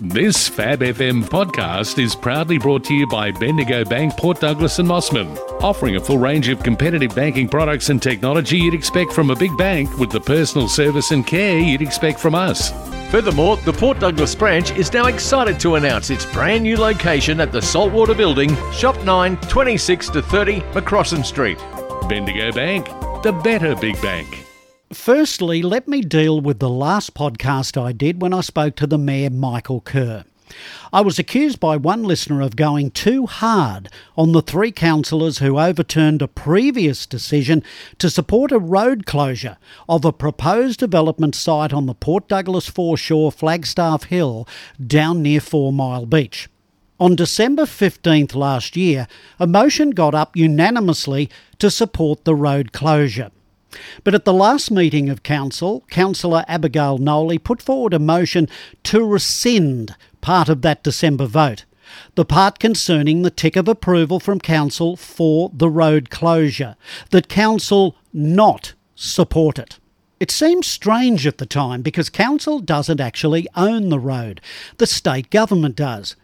This 0.00 0.46
Fab 0.46 0.80
FM 0.80 1.22
podcast 1.22 1.98
is 1.98 2.14
proudly 2.14 2.58
brought 2.58 2.84
to 2.84 2.94
you 2.94 3.06
by 3.06 3.30
Bendigo 3.30 3.82
Bank, 3.82 4.14
Port 4.18 4.40
Douglas 4.40 4.78
and 4.78 4.86
Mossman, 4.86 5.34
offering 5.62 5.96
a 5.96 6.00
full 6.00 6.18
range 6.18 6.50
of 6.50 6.62
competitive 6.62 7.14
banking 7.14 7.48
products 7.48 7.88
and 7.88 8.02
technology 8.02 8.58
you'd 8.58 8.74
expect 8.74 9.14
from 9.14 9.30
a 9.30 9.36
big 9.36 9.56
bank 9.56 9.96
with 9.98 10.10
the 10.10 10.20
personal 10.20 10.68
service 10.68 11.12
and 11.12 11.26
care 11.26 11.58
you'd 11.58 11.80
expect 11.80 12.20
from 12.20 12.34
us. 12.34 12.72
Furthermore, 13.10 13.56
the 13.58 13.72
Port 13.72 13.98
Douglas 13.98 14.34
branch 14.34 14.70
is 14.72 14.92
now 14.92 15.06
excited 15.06 15.58
to 15.60 15.76
announce 15.76 16.10
its 16.10 16.26
brand 16.26 16.64
new 16.64 16.76
location 16.76 17.40
at 17.40 17.50
the 17.50 17.62
Saltwater 17.62 18.14
Building, 18.14 18.54
Shop 18.72 19.02
9, 19.02 19.38
26 19.48 20.10
to 20.10 20.20
30 20.20 20.60
McCrossan 20.72 21.24
Street. 21.24 21.58
Bendigo 22.06 22.52
Bank, 22.52 22.86
the 23.22 23.32
better 23.32 23.74
big 23.74 24.00
bank. 24.02 24.45
Firstly, 24.96 25.62
let 25.62 25.86
me 25.86 26.00
deal 26.00 26.40
with 26.40 26.58
the 26.58 26.70
last 26.70 27.14
podcast 27.14 27.80
I 27.80 27.92
did 27.92 28.20
when 28.20 28.34
I 28.34 28.40
spoke 28.40 28.74
to 28.76 28.88
the 28.88 28.98
Mayor 28.98 29.30
Michael 29.30 29.80
Kerr. 29.80 30.24
I 30.92 31.00
was 31.00 31.16
accused 31.16 31.60
by 31.60 31.76
one 31.76 32.02
listener 32.02 32.40
of 32.40 32.56
going 32.56 32.90
too 32.90 33.26
hard 33.26 33.88
on 34.16 34.32
the 34.32 34.42
three 34.42 34.72
councillors 34.72 35.38
who 35.38 35.60
overturned 35.60 36.22
a 36.22 36.26
previous 36.26 37.06
decision 37.06 37.62
to 37.98 38.10
support 38.10 38.50
a 38.50 38.58
road 38.58 39.06
closure 39.06 39.58
of 39.88 40.04
a 40.04 40.12
proposed 40.12 40.80
development 40.80 41.36
site 41.36 41.72
on 41.72 41.86
the 41.86 41.94
Port 41.94 42.26
Douglas 42.26 42.66
foreshore 42.66 43.30
Flagstaff 43.30 44.04
Hill 44.04 44.48
down 44.84 45.22
near 45.22 45.40
Four 45.40 45.72
Mile 45.72 46.06
Beach. 46.06 46.48
On 46.98 47.14
December 47.14 47.64
15th 47.64 48.34
last 48.34 48.76
year, 48.76 49.06
a 49.38 49.46
motion 49.46 49.90
got 49.90 50.16
up 50.16 50.34
unanimously 50.36 51.30
to 51.60 51.70
support 51.70 52.24
the 52.24 52.34
road 52.34 52.72
closure. 52.72 53.30
But 54.04 54.14
at 54.14 54.24
the 54.24 54.32
last 54.32 54.70
meeting 54.70 55.08
of 55.08 55.22
Council, 55.22 55.84
Councillor 55.90 56.44
Abigail 56.48 56.98
Noli 56.98 57.38
put 57.38 57.62
forward 57.62 57.94
a 57.94 57.98
motion 57.98 58.48
to 58.84 59.04
rescind 59.04 59.94
part 60.20 60.48
of 60.48 60.62
that 60.62 60.82
December 60.82 61.26
vote, 61.26 61.64
the 62.14 62.24
part 62.24 62.58
concerning 62.58 63.22
the 63.22 63.30
tick 63.30 63.56
of 63.56 63.68
approval 63.68 64.20
from 64.20 64.40
Council 64.40 64.96
for 64.96 65.50
the 65.54 65.70
road 65.70 66.10
closure, 66.10 66.76
that 67.10 67.28
Council 67.28 67.96
not 68.12 68.74
support 68.94 69.58
it. 69.58 69.78
It 70.18 70.30
seemed 70.30 70.64
strange 70.64 71.26
at 71.26 71.38
the 71.38 71.46
time 71.46 71.82
because 71.82 72.08
Council 72.08 72.58
doesn't 72.60 73.00
actually 73.00 73.46
own 73.54 73.90
the 73.90 73.98
road, 73.98 74.40
the 74.78 74.86
state 74.86 75.30
government 75.30 75.76
does. 75.76 76.16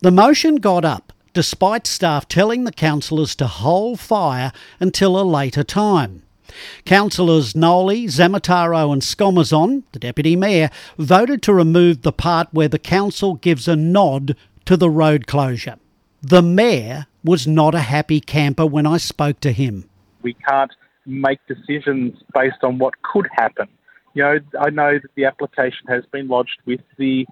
The 0.00 0.10
motion 0.10 0.56
got 0.56 0.84
up 0.84 1.12
despite 1.32 1.86
staff 1.86 2.26
telling 2.26 2.64
the 2.64 2.72
councillors 2.72 3.36
to 3.36 3.46
hold 3.46 4.00
fire 4.00 4.50
until 4.80 5.18
a 5.18 5.22
later 5.22 5.62
time. 5.62 6.22
Councillors 6.84 7.54
Noli, 7.54 8.06
Zammataro, 8.06 8.92
and 8.92 9.02
Scomazzon, 9.02 9.82
the 9.92 9.98
Deputy 9.98 10.36
Mayor, 10.36 10.70
voted 10.98 11.42
to 11.42 11.54
remove 11.54 12.02
the 12.02 12.12
part 12.12 12.48
where 12.52 12.68
the 12.68 12.78
Council 12.78 13.34
gives 13.34 13.68
a 13.68 13.76
nod 13.76 14.36
to 14.64 14.76
the 14.76 14.90
road 14.90 15.26
closure. 15.26 15.76
The 16.22 16.42
Mayor 16.42 17.06
was 17.24 17.46
not 17.46 17.74
a 17.74 17.80
happy 17.80 18.20
camper 18.20 18.66
when 18.66 18.86
I 18.86 18.96
spoke 18.96 19.40
to 19.40 19.52
him. 19.52 19.88
We 20.22 20.34
can't 20.34 20.72
make 21.06 21.38
decisions 21.46 22.18
based 22.34 22.62
on 22.62 22.78
what 22.78 23.00
could 23.02 23.28
happen. 23.32 23.68
You 24.14 24.22
know, 24.22 24.38
I 24.60 24.70
know 24.70 24.98
that 25.00 25.14
the 25.14 25.26
application 25.26 25.86
has 25.88 26.04
been 26.10 26.28
lodged 26.28 26.58
with 26.66 26.80
the 26.96 27.26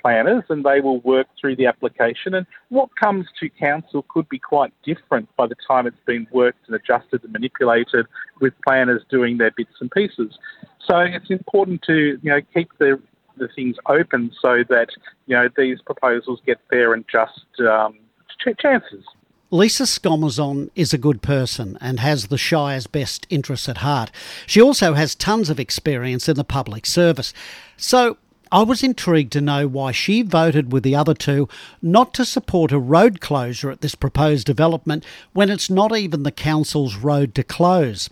planners 0.00 0.44
and 0.48 0.64
they 0.64 0.80
will 0.80 1.00
work 1.00 1.26
through 1.40 1.56
the 1.56 1.66
application. 1.66 2.34
And 2.34 2.46
what 2.68 2.88
comes 2.96 3.26
to 3.40 3.48
council 3.48 4.04
could 4.08 4.28
be 4.28 4.38
quite 4.38 4.72
different 4.84 5.28
by 5.36 5.46
the 5.46 5.56
time 5.66 5.86
it's 5.86 5.96
been 6.06 6.26
worked 6.32 6.66
and 6.66 6.76
adjusted 6.76 7.22
and 7.24 7.32
manipulated 7.32 8.06
with 8.40 8.54
planners 8.66 9.02
doing 9.10 9.38
their 9.38 9.50
bits 9.50 9.74
and 9.80 9.90
pieces. 9.90 10.38
So 10.86 10.98
it's 10.98 11.30
important 11.30 11.82
to 11.82 12.18
you 12.22 12.30
know 12.30 12.40
keep 12.52 12.70
the 12.78 13.00
the 13.36 13.48
things 13.48 13.76
open 13.86 14.30
so 14.40 14.62
that 14.68 14.88
you 15.26 15.36
know 15.36 15.48
these 15.56 15.80
proposals 15.82 16.40
get 16.46 16.58
fair 16.70 16.94
and 16.94 17.04
just 17.10 17.60
um, 17.60 17.98
ch- 18.40 18.56
chances. 18.58 19.04
Lisa 19.50 19.84
Scomazzon 19.84 20.70
is 20.74 20.92
a 20.92 20.98
good 20.98 21.22
person 21.22 21.78
and 21.80 22.00
has 22.00 22.26
the 22.26 22.38
Shire's 22.38 22.86
best 22.88 23.26
interests 23.30 23.68
at 23.68 23.78
heart. 23.78 24.10
She 24.46 24.60
also 24.60 24.94
has 24.94 25.14
tons 25.14 25.48
of 25.48 25.60
experience 25.60 26.28
in 26.28 26.36
the 26.36 26.44
public 26.44 26.86
service. 26.86 27.32
So 27.76 28.16
I 28.52 28.62
was 28.62 28.82
intrigued 28.82 29.32
to 29.32 29.40
know 29.40 29.66
why 29.66 29.92
she 29.92 30.22
voted 30.22 30.72
with 30.72 30.82
the 30.82 30.94
other 30.94 31.14
two 31.14 31.48
not 31.82 32.14
to 32.14 32.24
support 32.24 32.72
a 32.72 32.78
road 32.78 33.20
closure 33.20 33.70
at 33.70 33.80
this 33.80 33.94
proposed 33.94 34.46
development 34.46 35.04
when 35.32 35.50
it's 35.50 35.70
not 35.70 35.96
even 35.96 36.22
the 36.22 36.32
council's 36.32 36.96
road 36.96 37.34
to 37.34 37.42
close. 37.42 38.10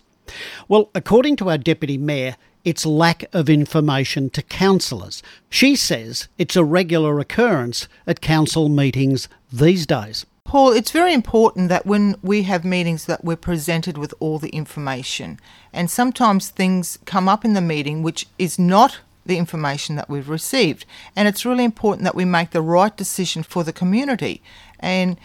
Well, 0.67 0.89
according 0.95 1.35
to 1.37 1.49
our 1.49 1.57
Deputy 1.57 1.97
Mayor, 1.97 2.35
it's 2.63 2.85
lack 2.85 3.25
of 3.33 3.49
information 3.49 4.29
to 4.31 4.41
councillors. 4.41 5.21
She 5.49 5.75
says 5.75 6.27
it's 6.37 6.55
a 6.55 6.63
regular 6.63 7.19
occurrence 7.19 7.87
at 8.07 8.21
council 8.21 8.69
meetings 8.69 9.27
these 9.51 9.85
days. 9.85 10.25
Paul, 10.45 10.71
it's 10.71 10.91
very 10.91 11.13
important 11.13 11.69
that 11.69 11.85
when 11.85 12.15
we 12.21 12.43
have 12.43 12.63
meetings 12.63 13.05
that 13.05 13.23
we're 13.23 13.35
presented 13.35 13.97
with 13.97 14.13
all 14.19 14.39
the 14.39 14.49
information. 14.49 15.39
And 15.73 15.89
sometimes 15.89 16.49
things 16.49 16.99
come 17.05 17.27
up 17.27 17.43
in 17.43 17.53
the 17.53 17.61
meeting 17.61 18.03
which 18.03 18.27
is 18.37 18.59
not 18.59 18.99
the 19.25 19.37
information 19.37 19.95
that 19.95 20.09
we've 20.09 20.29
received. 20.29 20.85
And 21.15 21.27
it's 21.27 21.45
really 21.45 21.63
important 21.63 22.03
that 22.03 22.15
we 22.15 22.25
make 22.25 22.51
the 22.51 22.61
right 22.61 22.95
decision 22.95 23.43
for 23.43 23.63
the 23.63 23.73
community 23.73 24.41
and 24.79 25.17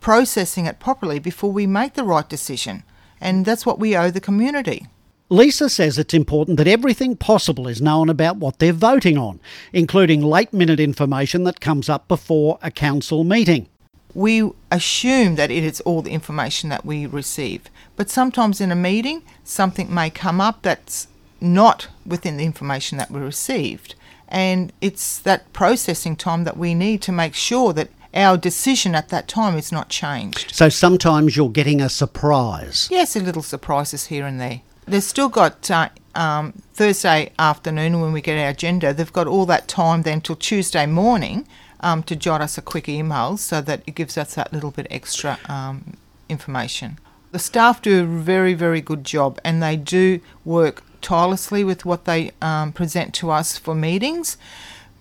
processing 0.00 0.66
it 0.66 0.80
properly 0.80 1.18
before 1.18 1.52
we 1.52 1.66
make 1.66 1.94
the 1.94 2.04
right 2.04 2.28
decision. 2.28 2.84
And 3.20 3.44
that's 3.44 3.66
what 3.66 3.78
we 3.78 3.96
owe 3.96 4.10
the 4.10 4.20
community. 4.20 4.86
Lisa 5.32 5.68
says 5.68 5.96
it's 5.96 6.12
important 6.12 6.56
that 6.56 6.66
everything 6.66 7.14
possible 7.14 7.68
is 7.68 7.80
known 7.80 8.08
about 8.08 8.38
what 8.38 8.58
they're 8.58 8.72
voting 8.72 9.16
on, 9.16 9.38
including 9.72 10.22
late 10.22 10.52
minute 10.52 10.80
information 10.80 11.44
that 11.44 11.60
comes 11.60 11.88
up 11.88 12.08
before 12.08 12.58
a 12.62 12.70
council 12.70 13.22
meeting. 13.22 13.68
We 14.12 14.50
assume 14.72 15.36
that 15.36 15.52
it 15.52 15.62
is 15.62 15.80
all 15.82 16.02
the 16.02 16.10
information 16.10 16.68
that 16.70 16.84
we 16.84 17.06
receive, 17.06 17.62
but 17.94 18.10
sometimes 18.10 18.60
in 18.60 18.72
a 18.72 18.74
meeting, 18.74 19.22
something 19.44 19.94
may 19.94 20.10
come 20.10 20.40
up 20.40 20.62
that's 20.62 21.06
not 21.40 21.86
within 22.10 22.36
the 22.36 22.44
information 22.44 22.98
that 22.98 23.10
we 23.10 23.20
received. 23.20 23.94
And 24.28 24.72
it's 24.80 25.18
that 25.20 25.52
processing 25.52 26.16
time 26.16 26.44
that 26.44 26.56
we 26.56 26.74
need 26.74 27.02
to 27.02 27.12
make 27.12 27.34
sure 27.34 27.72
that 27.72 27.88
our 28.12 28.36
decision 28.36 28.94
at 28.94 29.08
that 29.08 29.28
time 29.28 29.56
is 29.56 29.72
not 29.72 29.88
changed. 29.88 30.54
So 30.54 30.68
sometimes 30.68 31.36
you're 31.36 31.48
getting 31.48 31.80
a 31.80 31.88
surprise. 31.88 32.88
Yes, 32.90 33.16
a 33.16 33.20
little 33.20 33.42
surprises 33.42 34.06
here 34.06 34.26
and 34.26 34.40
there. 34.40 34.60
They've 34.86 35.02
still 35.02 35.28
got 35.28 35.70
uh, 35.70 35.88
um, 36.14 36.52
Thursday 36.74 37.32
afternoon 37.38 38.00
when 38.00 38.12
we 38.12 38.20
get 38.20 38.38
our 38.38 38.50
agenda, 38.50 38.92
they've 38.92 39.12
got 39.12 39.26
all 39.26 39.46
that 39.46 39.68
time 39.68 40.02
then 40.02 40.20
till 40.20 40.36
Tuesday 40.36 40.86
morning 40.86 41.46
um, 41.80 42.02
to 42.04 42.16
jot 42.16 42.40
us 42.40 42.58
a 42.58 42.62
quick 42.62 42.88
email 42.88 43.36
so 43.36 43.60
that 43.60 43.82
it 43.86 43.94
gives 43.94 44.18
us 44.18 44.34
that 44.34 44.52
little 44.52 44.70
bit 44.70 44.86
extra 44.90 45.38
um, 45.48 45.94
information. 46.28 46.98
The 47.32 47.38
staff 47.38 47.80
do 47.80 48.02
a 48.02 48.06
very, 48.06 48.54
very 48.54 48.80
good 48.80 49.04
job 49.04 49.38
and 49.44 49.62
they 49.62 49.76
do 49.76 50.20
work 50.44 50.82
tirelessly 51.00 51.64
with 51.64 51.84
what 51.84 52.04
they 52.04 52.32
um, 52.40 52.72
present 52.72 53.14
to 53.14 53.30
us 53.30 53.58
for 53.58 53.74
meetings, 53.74 54.36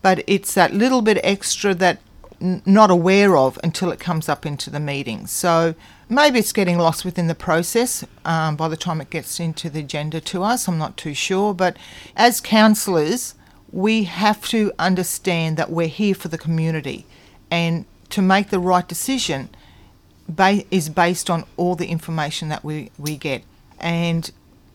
but 0.01 0.23
it's 0.27 0.53
that 0.53 0.73
little 0.73 1.01
bit 1.01 1.19
extra 1.23 1.73
that 1.75 1.99
n- 2.41 2.61
not 2.65 2.89
aware 2.89 3.35
of 3.35 3.59
until 3.63 3.91
it 3.91 3.99
comes 3.99 4.29
up 4.29 4.45
into 4.45 4.69
the 4.69 4.79
meeting. 4.79 5.27
So 5.27 5.75
maybe 6.07 6.39
it's 6.39 6.53
getting 6.53 6.77
lost 6.77 7.05
within 7.05 7.27
the 7.27 7.35
process 7.35 8.05
um, 8.25 8.55
by 8.55 8.67
the 8.67 8.77
time 8.77 9.01
it 9.01 9.09
gets 9.09 9.39
into 9.39 9.69
the 9.69 9.81
agenda 9.81 10.21
to 10.21 10.43
us. 10.43 10.67
I'm 10.67 10.77
not 10.77 10.97
too 10.97 11.13
sure, 11.13 11.53
but 11.53 11.77
as 12.15 12.41
councillors, 12.41 13.35
we 13.71 14.05
have 14.05 14.47
to 14.47 14.71
understand 14.79 15.57
that 15.57 15.69
we're 15.69 15.87
here 15.87 16.15
for 16.15 16.27
the 16.27 16.37
community, 16.37 17.05
and 17.51 17.85
to 18.09 18.21
make 18.21 18.49
the 18.49 18.59
right 18.59 18.87
decision. 18.87 19.49
Ba- 20.31 20.63
is 20.69 20.89
based 20.89 21.27
on 21.27 21.43
all 21.57 21.75
the 21.75 21.87
information 21.87 22.49
that 22.49 22.63
we, 22.63 22.91
we 22.99 23.17
get. 23.17 23.41
And 23.79 24.29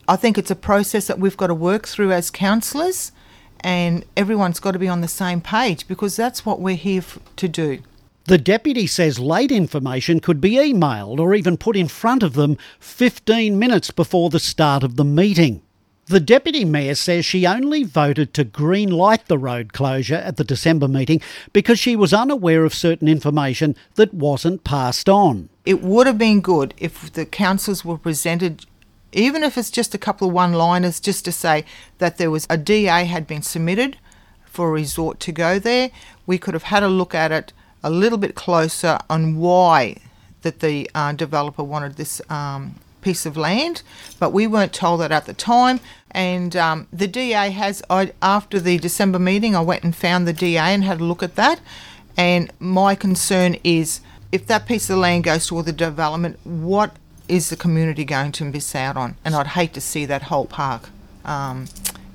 I 0.07 0.17
think 0.17 0.37
it's 0.37 0.51
a 0.51 0.57
process 0.57 1.07
that 1.07 1.19
we've 1.19 1.37
got 1.37 1.47
to 1.47 1.55
work 1.55 1.87
through 1.87 2.13
as 2.13 2.31
counsellors, 2.31 3.13
and 3.61 4.05
everyone's 4.17 4.61
got 4.61 4.73
to 4.73 4.79
be 4.79 4.89
on 4.89 5.01
the 5.01 5.09
same 5.09 5.41
page 5.41 5.89
because 5.89 6.17
that's 6.17 6.45
what 6.45 6.61
we're 6.61 6.77
here 6.77 7.03
to 7.37 7.49
do. 7.49 7.83
The 8.27 8.39
deputy 8.39 8.87
says 8.87 9.19
late 9.19 9.53
information 9.53 10.21
could 10.21 10.41
be 10.41 10.53
emailed 10.53 11.21
or 11.21 11.35
even 11.35 11.57
put 11.57 11.77
in 11.77 11.89
front 11.89 12.23
of 12.23 12.35
them 12.35 12.57
15 12.81 13.59
minutes 13.59 13.91
before 13.91 14.31
the 14.31 14.41
start 14.41 14.83
of 14.83 14.97
the 14.97 15.05
meeting. 15.05 15.63
The 16.07 16.21
deputy 16.21 16.67
mayor 16.67 16.95
says 16.95 17.25
she 17.25 17.47
only 17.47 17.83
voted 17.83 18.35
to 18.35 18.45
green 18.45 18.91
light 18.91 19.27
the 19.27 19.39
road 19.39 19.73
closure 19.73 20.17
at 20.17 20.37
the 20.37 20.45
December 20.45 20.87
meeting 20.87 21.23
because 21.55 21.79
she 21.79 21.97
was 21.97 22.13
unaware 22.13 22.65
of 22.65 22.75
certain 22.75 23.09
information 23.09 23.75
that 23.95 24.13
wasn't 24.13 24.65
passed 24.65 25.09
on. 25.09 25.49
It 25.65 25.83
would 25.83 26.07
have 26.07 26.19
been 26.19 26.43
good 26.43 26.75
if 26.77 27.11
the 27.11 27.25
councillors 27.25 27.87
were 27.87 27.97
presented 27.97 28.67
even 29.15 29.43
if 29.43 29.57
it's 29.57 29.71
just 29.71 29.95
a 29.95 29.99
couple 29.99 30.29
of 30.29 30.35
one 30.35 30.53
liners, 30.53 31.01
just 31.01 31.25
to 31.25 31.33
say 31.33 31.65
that 31.99 32.19
there 32.19 32.31
was 32.31 32.47
a 32.51 32.57
DA 32.57 33.05
had 33.05 33.27
been 33.27 33.43
submitted 33.43 33.97
for 34.45 34.69
a 34.69 34.73
resort 34.73 35.21
to 35.21 35.33
go 35.33 35.59
there. 35.59 35.91
We 36.27 36.39
could 36.39 36.55
have 36.55 36.65
had 36.65 36.83
a 36.83 36.89
look 36.89 37.15
at 37.15 37.33
it 37.33 37.53
a 37.83 37.91
little 37.91 38.19
bit 38.19 38.35
closer 38.35 38.99
on 39.11 39.37
why 39.37 39.97
that 40.43 40.61
the 40.61 40.91
uh, 40.95 41.13
developer 41.13 41.63
wanted 41.63 41.97
this 41.97 42.21
um, 42.31 42.77
piece 43.01 43.27
of 43.27 43.37
land, 43.37 43.83
but 44.19 44.33
we 44.33 44.47
weren't 44.47 44.73
told 44.73 45.01
that 45.01 45.13
at 45.13 45.27
the 45.27 45.35
time. 45.35 45.81
And 46.11 46.57
um, 46.57 46.87
the 46.93 47.07
DA 47.07 47.51
has, 47.51 47.83
I, 47.91 48.13
after 48.23 48.59
the 48.59 48.79
December 48.79 49.19
meeting, 49.19 49.55
I 49.55 49.61
went 49.61 49.85
and 49.85 49.95
found 49.95 50.27
the 50.27 50.33
DA 50.33 50.59
and 50.59 50.85
had 50.85 51.01
a 51.01 51.05
look 51.05 51.23
at 51.23 51.37
that. 51.37 51.61
And 52.17 52.51
my 52.59 52.95
concern 52.95 53.57
is 53.65 54.01
if 54.33 54.47
that 54.47 54.67
piece 54.67 54.89
of 54.91 54.99
land 54.99 55.25
goes 55.25 55.47
toward 55.47 55.67
the 55.67 55.73
development, 55.73 56.39
what 56.45 56.97
is 57.29 57.51
the 57.51 57.57
community 57.57 58.05
going 58.05 58.33
to 58.33 58.45
miss 58.45 58.75
out 58.75 58.97
on? 58.97 59.17
And 59.25 59.35
I'd 59.35 59.49
hate 59.49 59.73
to 59.75 59.81
see 59.81 60.07
that 60.07 60.25
whole 60.25 60.47
park 60.47 60.91
um, 61.25 61.67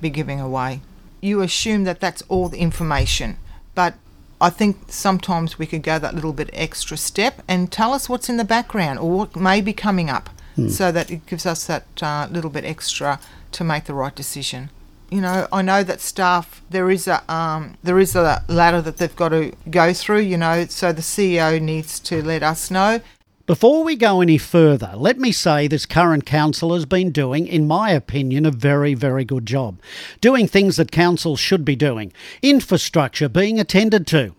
be 0.01 0.09
giving 0.09 0.39
away. 0.39 0.81
You 1.21 1.41
assume 1.41 1.83
that 1.83 1.99
that's 1.99 2.21
all 2.29 2.49
the 2.49 2.59
information, 2.59 3.37
but 3.75 3.95
I 4.41 4.49
think 4.49 4.77
sometimes 4.87 5.59
we 5.59 5.65
could 5.65 5.83
go 5.83 5.99
that 5.99 6.15
little 6.15 6.31
bit 6.31 6.49
extra 6.53 6.95
step 6.95 7.41
and 7.47 7.71
tell 7.71 7.93
us 7.93 8.07
what's 8.07 8.29
in 8.29 8.37
the 8.37 8.45
background 8.45 8.99
or 8.99 9.11
what 9.11 9.35
may 9.35 9.59
be 9.59 9.73
coming 9.73 10.09
up 10.09 10.29
so 10.67 10.91
that 10.91 11.09
it 11.09 11.25
gives 11.25 11.45
us 11.45 11.65
that 11.67 11.85
uh, 12.01 12.27
little 12.29 12.49
bit 12.49 12.65
extra 12.65 13.19
to 13.51 13.63
make 13.63 13.85
the 13.85 13.93
right 13.93 14.15
decision. 14.15 14.69
You 15.09 15.21
know, 15.21 15.47
I 15.51 15.61
know 15.61 15.83
that 15.83 16.01
staff 16.01 16.61
there 16.69 16.89
is 16.91 17.07
a 17.07 17.23
um, 17.33 17.77
there 17.81 17.97
is 17.97 18.15
a 18.15 18.43
ladder 18.47 18.81
that 18.81 18.97
they've 18.97 19.15
got 19.15 19.29
to 19.29 19.53
go 19.69 19.93
through. 19.93 20.19
You 20.19 20.37
know, 20.37 20.65
so 20.65 20.91
the 20.91 21.01
CEO 21.01 21.59
needs 21.59 21.99
to 22.01 22.21
let 22.21 22.43
us 22.43 22.69
know. 22.69 23.01
Before 23.49 23.83
we 23.83 23.95
go 23.95 24.21
any 24.21 24.37
further, 24.37 24.91
let 24.95 25.17
me 25.17 25.31
say 25.31 25.67
this 25.67 25.87
current 25.87 26.23
council 26.23 26.71
has 26.71 26.85
been 26.85 27.09
doing, 27.09 27.47
in 27.47 27.65
my 27.65 27.89
opinion, 27.89 28.45
a 28.45 28.51
very, 28.51 28.93
very 28.93 29.25
good 29.25 29.47
job. 29.47 29.81
Doing 30.21 30.47
things 30.47 30.75
that 30.75 30.91
councils 30.91 31.39
should 31.39 31.65
be 31.65 31.75
doing. 31.75 32.13
Infrastructure 32.43 33.27
being 33.27 33.59
attended 33.59 34.05
to. 34.05 34.35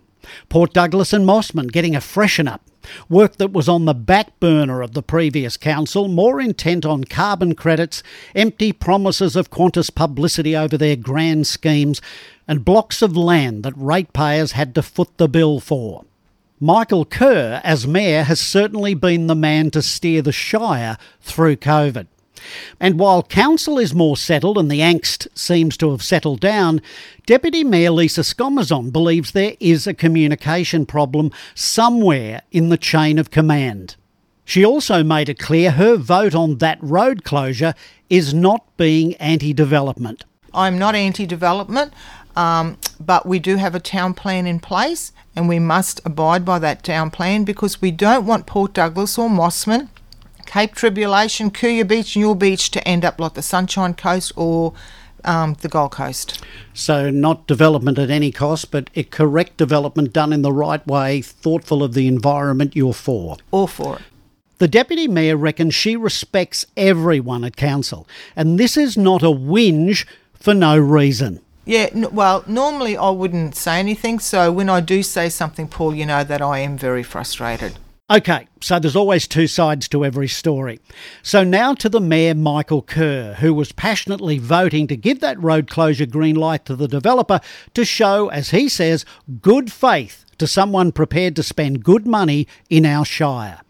Port 0.47 0.73
Douglas 0.73 1.11
and 1.11 1.25
Mossman 1.25 1.73
getting 1.73 1.93
a 1.93 1.99
freshen 1.99 2.47
up. 2.47 2.61
Work 3.09 3.35
that 3.35 3.51
was 3.51 3.67
on 3.67 3.83
the 3.83 3.93
back 3.93 4.39
burner 4.39 4.81
of 4.81 4.93
the 4.93 5.03
previous 5.03 5.57
council, 5.57 6.07
more 6.07 6.39
intent 6.39 6.85
on 6.85 7.03
carbon 7.03 7.53
credits, 7.53 8.03
empty 8.33 8.71
promises 8.71 9.35
of 9.35 9.51
Qantas 9.51 9.93
publicity 9.93 10.55
over 10.55 10.77
their 10.77 10.95
grand 10.95 11.47
schemes, 11.47 12.01
and 12.47 12.63
blocks 12.63 13.01
of 13.01 13.17
land 13.17 13.63
that 13.63 13.75
ratepayers 13.75 14.53
had 14.53 14.73
to 14.75 14.81
foot 14.81 15.17
the 15.17 15.27
bill 15.27 15.59
for. 15.59 16.05
Michael 16.63 17.05
Kerr, 17.05 17.59
as 17.63 17.87
Mayor, 17.87 18.21
has 18.21 18.39
certainly 18.39 18.93
been 18.93 19.25
the 19.25 19.33
man 19.33 19.71
to 19.71 19.81
steer 19.81 20.21
the 20.21 20.31
Shire 20.31 20.95
through 21.19 21.55
COVID. 21.55 22.05
And 22.79 22.99
while 22.99 23.23
council 23.23 23.79
is 23.79 23.95
more 23.95 24.15
settled 24.15 24.59
and 24.59 24.69
the 24.69 24.79
angst 24.79 25.27
seems 25.33 25.75
to 25.77 25.89
have 25.89 26.03
settled 26.03 26.39
down, 26.39 26.79
Deputy 27.25 27.63
Mayor 27.63 27.89
Lisa 27.89 28.21
Scomazzon 28.21 28.91
believes 28.91 29.31
there 29.31 29.55
is 29.59 29.87
a 29.87 29.93
communication 29.95 30.85
problem 30.85 31.31
somewhere 31.55 32.43
in 32.51 32.69
the 32.69 32.77
chain 32.77 33.17
of 33.17 33.31
command. 33.31 33.95
She 34.45 34.63
also 34.63 35.03
made 35.03 35.29
it 35.29 35.39
clear 35.39 35.71
her 35.71 35.95
vote 35.95 36.35
on 36.35 36.59
that 36.59 36.77
road 36.79 37.23
closure 37.23 37.73
is 38.07 38.35
not 38.35 38.77
being 38.77 39.15
anti 39.15 39.51
development. 39.51 40.25
I'm 40.53 40.77
not 40.77 40.93
anti 40.93 41.25
development, 41.25 41.91
um, 42.35 42.77
but 42.99 43.25
we 43.25 43.39
do 43.39 43.55
have 43.55 43.73
a 43.73 43.79
town 43.79 44.13
plan 44.13 44.45
in 44.45 44.59
place 44.59 45.11
and 45.35 45.47
we 45.47 45.59
must 45.59 46.01
abide 46.05 46.43
by 46.45 46.59
that 46.59 46.83
town 46.83 47.11
plan 47.11 47.43
because 47.43 47.81
we 47.81 47.91
don't 47.91 48.25
want 48.25 48.45
Port 48.45 48.73
Douglas 48.73 49.17
or 49.17 49.29
Mossman, 49.29 49.89
Cape 50.45 50.75
Tribulation, 50.75 51.51
Cooya 51.51 51.87
Beach, 51.87 52.17
Newell 52.17 52.35
Beach 52.35 52.71
to 52.71 52.85
end 52.87 53.05
up 53.05 53.19
like 53.19 53.33
the 53.35 53.41
Sunshine 53.41 53.93
Coast 53.93 54.33
or 54.35 54.73
um, 55.23 55.55
the 55.61 55.69
Gold 55.69 55.91
Coast. 55.91 56.43
So, 56.73 57.09
not 57.09 57.47
development 57.47 57.97
at 57.99 58.09
any 58.09 58.31
cost, 58.31 58.71
but 58.71 58.89
a 58.95 59.03
correct 59.03 59.57
development 59.57 60.13
done 60.13 60.33
in 60.33 60.41
the 60.41 60.51
right 60.51 60.85
way, 60.85 61.21
thoughtful 61.21 61.83
of 61.83 61.93
the 61.93 62.07
environment 62.07 62.75
you're 62.75 62.93
for. 62.93 63.37
All 63.51 63.67
for 63.67 63.97
it. 63.97 64.01
The 64.57 64.67
Deputy 64.67 65.07
Mayor 65.07 65.37
reckons 65.37 65.73
she 65.73 65.95
respects 65.95 66.65
everyone 66.77 67.43
at 67.43 67.55
Council, 67.55 68.07
and 68.35 68.59
this 68.59 68.77
is 68.77 68.95
not 68.95 69.23
a 69.23 69.27
whinge 69.27 70.05
for 70.33 70.53
no 70.53 70.77
reason. 70.77 71.39
Yeah, 71.65 71.89
n- 71.93 72.07
well, 72.11 72.43
normally 72.47 72.97
I 72.97 73.09
wouldn't 73.09 73.55
say 73.55 73.79
anything, 73.79 74.19
so 74.19 74.51
when 74.51 74.69
I 74.69 74.79
do 74.81 75.03
say 75.03 75.29
something, 75.29 75.67
Paul, 75.67 75.93
you 75.93 76.05
know 76.05 76.23
that 76.23 76.41
I 76.41 76.59
am 76.59 76.77
very 76.77 77.03
frustrated. 77.03 77.77
Okay, 78.09 78.47
so 78.59 78.77
there's 78.77 78.95
always 78.95 79.25
two 79.25 79.47
sides 79.47 79.87
to 79.87 80.03
every 80.03 80.27
story. 80.27 80.81
So 81.23 81.45
now 81.45 81.73
to 81.75 81.87
the 81.87 82.01
Mayor 82.01 82.35
Michael 82.35 82.81
Kerr, 82.81 83.35
who 83.35 83.53
was 83.53 83.71
passionately 83.71 84.37
voting 84.37 84.87
to 84.87 84.97
give 84.97 85.21
that 85.21 85.41
road 85.41 85.69
closure 85.69 86.05
green 86.05 86.35
light 86.35 86.65
to 86.65 86.75
the 86.75 86.89
developer 86.89 87.39
to 87.73 87.85
show, 87.85 88.27
as 88.27 88.49
he 88.49 88.67
says, 88.67 89.05
good 89.41 89.71
faith 89.71 90.25
to 90.39 90.47
someone 90.47 90.91
prepared 90.91 91.37
to 91.37 91.43
spend 91.43 91.85
good 91.85 92.05
money 92.05 92.47
in 92.69 92.85
our 92.85 93.05
Shire. 93.05 93.61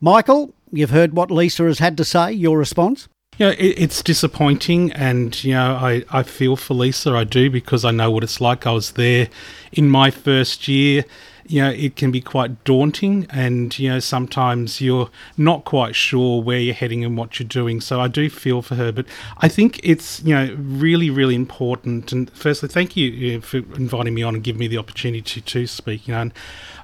Michael, 0.00 0.54
you've 0.70 0.90
heard 0.90 1.14
what 1.14 1.32
Lisa 1.32 1.64
has 1.64 1.80
had 1.80 1.96
to 1.96 2.04
say. 2.04 2.30
Your 2.30 2.58
response? 2.58 3.08
Yeah, 3.38 3.50
it, 3.50 3.78
it's 3.78 4.02
disappointing, 4.02 4.92
and 4.92 5.42
you 5.42 5.54
know, 5.54 5.74
I, 5.74 6.04
I 6.10 6.22
feel 6.22 6.54
for 6.56 6.74
Lisa. 6.74 7.12
I 7.12 7.24
do 7.24 7.50
because 7.50 7.84
I 7.84 7.90
know 7.90 8.10
what 8.10 8.22
it's 8.22 8.40
like. 8.40 8.66
I 8.66 8.72
was 8.72 8.92
there 8.92 9.28
in 9.72 9.88
my 9.88 10.10
first 10.10 10.68
year. 10.68 11.04
You 11.46 11.62
know, 11.62 11.70
it 11.70 11.96
can 11.96 12.12
be 12.12 12.20
quite 12.20 12.62
daunting, 12.64 13.26
and 13.30 13.76
you 13.78 13.88
know, 13.88 14.00
sometimes 14.00 14.80
you're 14.82 15.10
not 15.38 15.64
quite 15.64 15.96
sure 15.96 16.42
where 16.42 16.58
you're 16.58 16.74
heading 16.74 17.04
and 17.04 17.16
what 17.16 17.38
you're 17.40 17.48
doing. 17.48 17.80
So 17.80 18.00
I 18.00 18.06
do 18.06 18.28
feel 18.28 18.60
for 18.60 18.74
her, 18.74 18.92
but 18.92 19.06
I 19.38 19.48
think 19.48 19.80
it's 19.82 20.22
you 20.22 20.34
know 20.34 20.54
really, 20.58 21.08
really 21.08 21.34
important. 21.34 22.12
And 22.12 22.30
firstly, 22.30 22.68
thank 22.68 22.96
you 22.98 23.10
you 23.10 23.40
for 23.40 23.58
inviting 23.74 24.12
me 24.14 24.22
on 24.22 24.34
and 24.34 24.44
giving 24.44 24.60
me 24.60 24.68
the 24.68 24.78
opportunity 24.78 25.22
to, 25.22 25.40
to 25.40 25.66
speak. 25.66 26.06
You 26.06 26.14
know, 26.14 26.20
and 26.20 26.32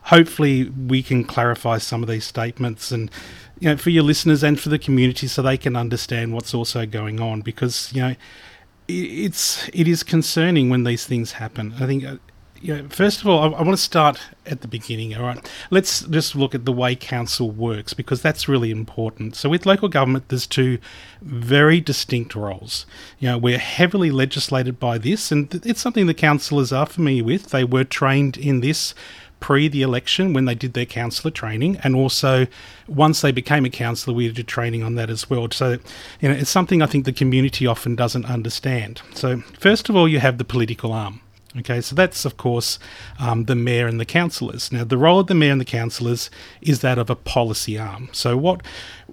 hopefully 0.04 0.70
we 0.70 1.02
can 1.02 1.24
clarify 1.24 1.76
some 1.78 2.02
of 2.02 2.08
these 2.08 2.24
statements 2.24 2.90
and 2.90 3.10
you 3.60 3.68
know, 3.68 3.76
for 3.76 3.90
your 3.90 4.02
listeners 4.02 4.42
and 4.42 4.58
for 4.58 4.68
the 4.68 4.78
community 4.78 5.26
so 5.26 5.42
they 5.42 5.56
can 5.56 5.76
understand 5.76 6.32
what's 6.32 6.54
also 6.54 6.86
going 6.86 7.20
on 7.20 7.40
because, 7.40 7.92
you 7.92 8.02
know, 8.02 8.14
it's 8.88 9.68
it 9.74 9.86
is 9.86 10.02
concerning 10.02 10.70
when 10.70 10.84
these 10.84 11.04
things 11.04 11.32
happen. 11.32 11.74
I 11.78 11.86
think, 11.86 12.04
uh, 12.04 12.16
you 12.60 12.74
know, 12.74 12.88
first 12.88 13.20
of 13.20 13.26
all, 13.26 13.42
I, 13.42 13.58
I 13.58 13.62
want 13.62 13.76
to 13.76 13.82
start 13.82 14.18
at 14.46 14.62
the 14.62 14.68
beginning. 14.68 15.14
All 15.14 15.24
right, 15.24 15.50
let's 15.70 16.00
just 16.00 16.34
look 16.34 16.54
at 16.54 16.64
the 16.64 16.72
way 16.72 16.96
council 16.96 17.50
works 17.50 17.92
because 17.92 18.22
that's 18.22 18.48
really 18.48 18.70
important. 18.70 19.36
So, 19.36 19.48
with 19.48 19.66
local 19.66 19.88
government, 19.88 20.28
there's 20.28 20.46
two 20.46 20.78
very 21.20 21.80
distinct 21.80 22.34
roles. 22.34 22.86
You 23.18 23.28
know, 23.28 23.38
we're 23.38 23.58
heavily 23.58 24.10
legislated 24.10 24.80
by 24.80 24.98
this, 24.98 25.30
and 25.30 25.54
it's 25.66 25.80
something 25.80 26.06
the 26.06 26.14
councillors 26.14 26.72
are 26.72 26.86
familiar 26.86 27.24
with. 27.24 27.50
They 27.50 27.64
were 27.64 27.84
trained 27.84 28.36
in 28.36 28.60
this 28.60 28.94
pre 29.40 29.68
the 29.68 29.82
election 29.82 30.32
when 30.32 30.44
they 30.44 30.54
did 30.54 30.74
their 30.74 30.86
councillor 30.86 31.30
training, 31.30 31.78
and 31.82 31.94
also 31.94 32.46
once 32.86 33.20
they 33.20 33.32
became 33.32 33.64
a 33.64 33.70
councillor, 33.70 34.14
we 34.14 34.30
did 34.30 34.48
training 34.48 34.82
on 34.82 34.94
that 34.96 35.10
as 35.10 35.28
well. 35.28 35.48
So, 35.50 35.78
you 36.20 36.28
know, 36.28 36.34
it's 36.34 36.50
something 36.50 36.82
I 36.82 36.86
think 36.86 37.04
the 37.04 37.12
community 37.12 37.66
often 37.66 37.94
doesn't 37.94 38.26
understand. 38.26 39.02
So, 39.14 39.38
first 39.58 39.88
of 39.88 39.96
all, 39.96 40.08
you 40.08 40.20
have 40.20 40.38
the 40.38 40.44
political 40.44 40.92
arm. 40.92 41.20
Okay, 41.58 41.80
so 41.80 41.94
that's 41.94 42.24
of 42.24 42.36
course 42.36 42.78
um, 43.18 43.44
the 43.44 43.54
mayor 43.54 43.86
and 43.86 43.98
the 43.98 44.04
councillors. 44.04 44.70
Now, 44.70 44.84
the 44.84 44.98
role 44.98 45.20
of 45.20 45.26
the 45.26 45.34
mayor 45.34 45.52
and 45.52 45.60
the 45.60 45.64
councillors 45.64 46.30
is 46.60 46.80
that 46.80 46.98
of 46.98 47.10
a 47.10 47.16
policy 47.16 47.78
arm. 47.78 48.08
So, 48.12 48.36
what 48.36 48.62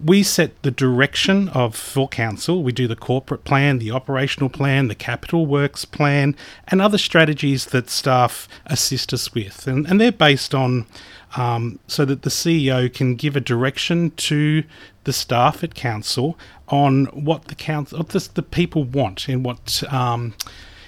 we 0.03 0.23
set 0.23 0.61
the 0.61 0.71
direction 0.71 1.47
of 1.49 1.75
for 1.75 2.07
council. 2.07 2.61
We 2.61 2.71
do 2.71 2.87
the 2.87 2.95
corporate 2.95 3.45
plan, 3.45 3.79
the 3.79 3.91
operational 3.91 4.49
plan, 4.49 4.89
the 4.89 4.95
capital 4.95 5.45
works 5.45 5.85
plan, 5.85 6.35
and 6.67 6.81
other 6.81 6.97
strategies 6.97 7.67
that 7.67 7.89
staff 7.89 8.47
assist 8.65 9.13
us 9.13 9.33
with, 9.33 9.67
and, 9.67 9.87
and 9.87 9.99
they're 9.99 10.11
based 10.11 10.53
on 10.53 10.85
um, 11.37 11.79
so 11.87 12.05
that 12.05 12.21
the 12.21 12.29
CEO 12.29 12.93
can 12.93 13.15
give 13.15 13.35
a 13.35 13.41
direction 13.41 14.11
to 14.11 14.63
the 15.03 15.13
staff 15.13 15.63
at 15.63 15.75
council 15.75 16.37
on 16.67 17.05
what 17.05 17.45
the 17.45 17.55
council, 17.55 17.99
what 17.99 18.09
the, 18.09 18.29
the 18.33 18.43
people 18.43 18.83
want, 18.83 19.27
and 19.27 19.45
what. 19.45 19.83
Um, 19.91 20.33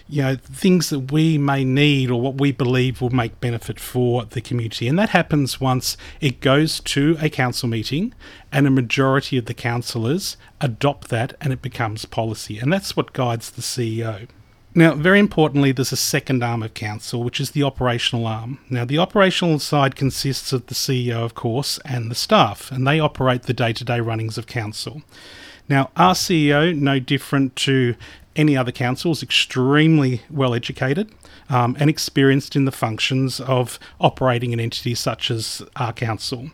you 0.10 0.22
know 0.22 0.36
things 0.36 0.90
that 0.90 1.12
we 1.12 1.38
may 1.38 1.64
need 1.64 2.10
or 2.10 2.20
what 2.22 2.40
we 2.40 2.52
believe 2.52 3.02
will 3.02 3.10
make 3.10 3.40
benefit 3.40 3.80
for 3.80 4.26
the 4.26 4.42
community 4.42 4.88
and 4.88 4.98
that 4.98 5.10
happens 5.10 5.60
once 5.60 5.98
it 6.22 6.40
goes 6.40 6.80
to 6.80 7.18
a 7.22 7.30
council 7.30 7.68
meeting 7.68 8.14
and 8.52 8.66
a 8.66 8.72
majority 8.72 9.38
of 9.38 9.46
the 9.46 9.54
councillors 9.54 10.38
adopt 10.62 11.10
that 11.10 11.34
and 11.42 11.52
it 11.52 11.62
becomes 11.62 12.06
policy 12.06 12.58
and 12.60 12.72
that's 12.72 12.96
what 12.96 13.14
guides 13.14 13.52
the 13.52 13.62
CEO 13.62 14.28
now, 14.78 14.94
very 14.94 15.18
importantly, 15.18 15.72
there's 15.72 15.92
a 15.92 15.98
second 15.98 16.44
arm 16.44 16.62
of 16.62 16.76
council, 16.76 17.24
which 17.24 17.40
is 17.40 17.50
the 17.50 17.64
operational 17.64 18.28
arm. 18.28 18.60
Now, 18.70 18.86
the 18.86 19.00
operational 19.00 19.58
side 19.58 19.96
consists 19.96 20.54
of 20.54 20.68
the 20.68 20.76
CEO, 20.76 21.26
of 21.26 21.34
course, 21.34 21.80
and 21.84 22.12
the 22.12 22.16
staff, 22.16 22.72
and 22.72 22.86
they 22.86 23.00
operate 23.00 23.44
the 23.44 23.56
day 23.56 23.74
to 23.74 23.84
day 23.84 24.00
runnings 24.00 24.38
of 24.38 24.46
council. 24.46 25.02
Now, 25.70 25.92
our 25.98 26.14
CEO, 26.14 26.76
no 26.76 27.00
different 27.00 27.56
to 27.58 27.96
any 28.36 28.56
other 28.56 28.72
council, 28.72 29.12
is 29.12 29.24
extremely 29.24 30.22
well 30.30 30.54
educated 30.54 31.12
um, 31.50 31.76
and 31.80 31.90
experienced 31.90 32.56
in 32.56 32.66
the 32.66 32.72
functions 32.72 33.40
of 33.40 33.80
operating 34.00 34.54
an 34.54 34.60
entity 34.60 34.96
such 34.96 35.30
as 35.30 35.62
our 35.76 35.94
council. 35.94 36.52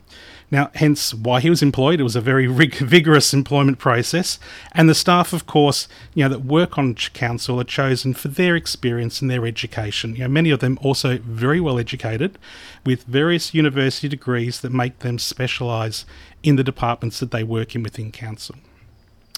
Now, 0.50 0.70
hence 0.76 1.16
why 1.16 1.40
he 1.42 1.50
was 1.50 1.64
employed. 1.64 2.00
It 2.00 2.04
was 2.04 2.16
a 2.16 2.22
very 2.22 2.48
rig- 2.48 2.76
vigorous 2.76 3.34
employment 3.34 3.80
process, 3.80 4.38
and 4.74 4.88
the 4.88 4.94
staff, 4.94 5.34
of 5.34 5.48
course, 5.48 5.88
you 6.14 6.24
know, 6.24 6.30
that 6.30 6.46
work 6.46 6.78
on 6.78 6.94
council 6.94 7.60
are 7.60 7.64
chosen 7.64 8.14
for 8.14 8.28
their 8.28 8.56
experience 8.56 9.20
and 9.20 9.32
their 9.32 9.48
education. 9.48 10.16
You 10.16 10.24
know, 10.24 10.28
many 10.28 10.52
of 10.52 10.60
them 10.60 10.78
also 10.84 11.18
very 11.18 11.60
well 11.60 11.80
educated, 11.80 12.38
with 12.86 13.04
various 13.06 13.56
university 13.56 14.08
degrees 14.08 14.62
that 14.62 14.72
make 14.72 15.00
them 15.00 15.18
specialise 15.18 16.06
in 16.44 16.56
the 16.56 16.64
departments 16.64 17.20
that 17.20 17.32
they 17.32 17.44
work 17.44 17.74
in 17.74 17.82
within 17.82 18.12
council. 18.12 18.56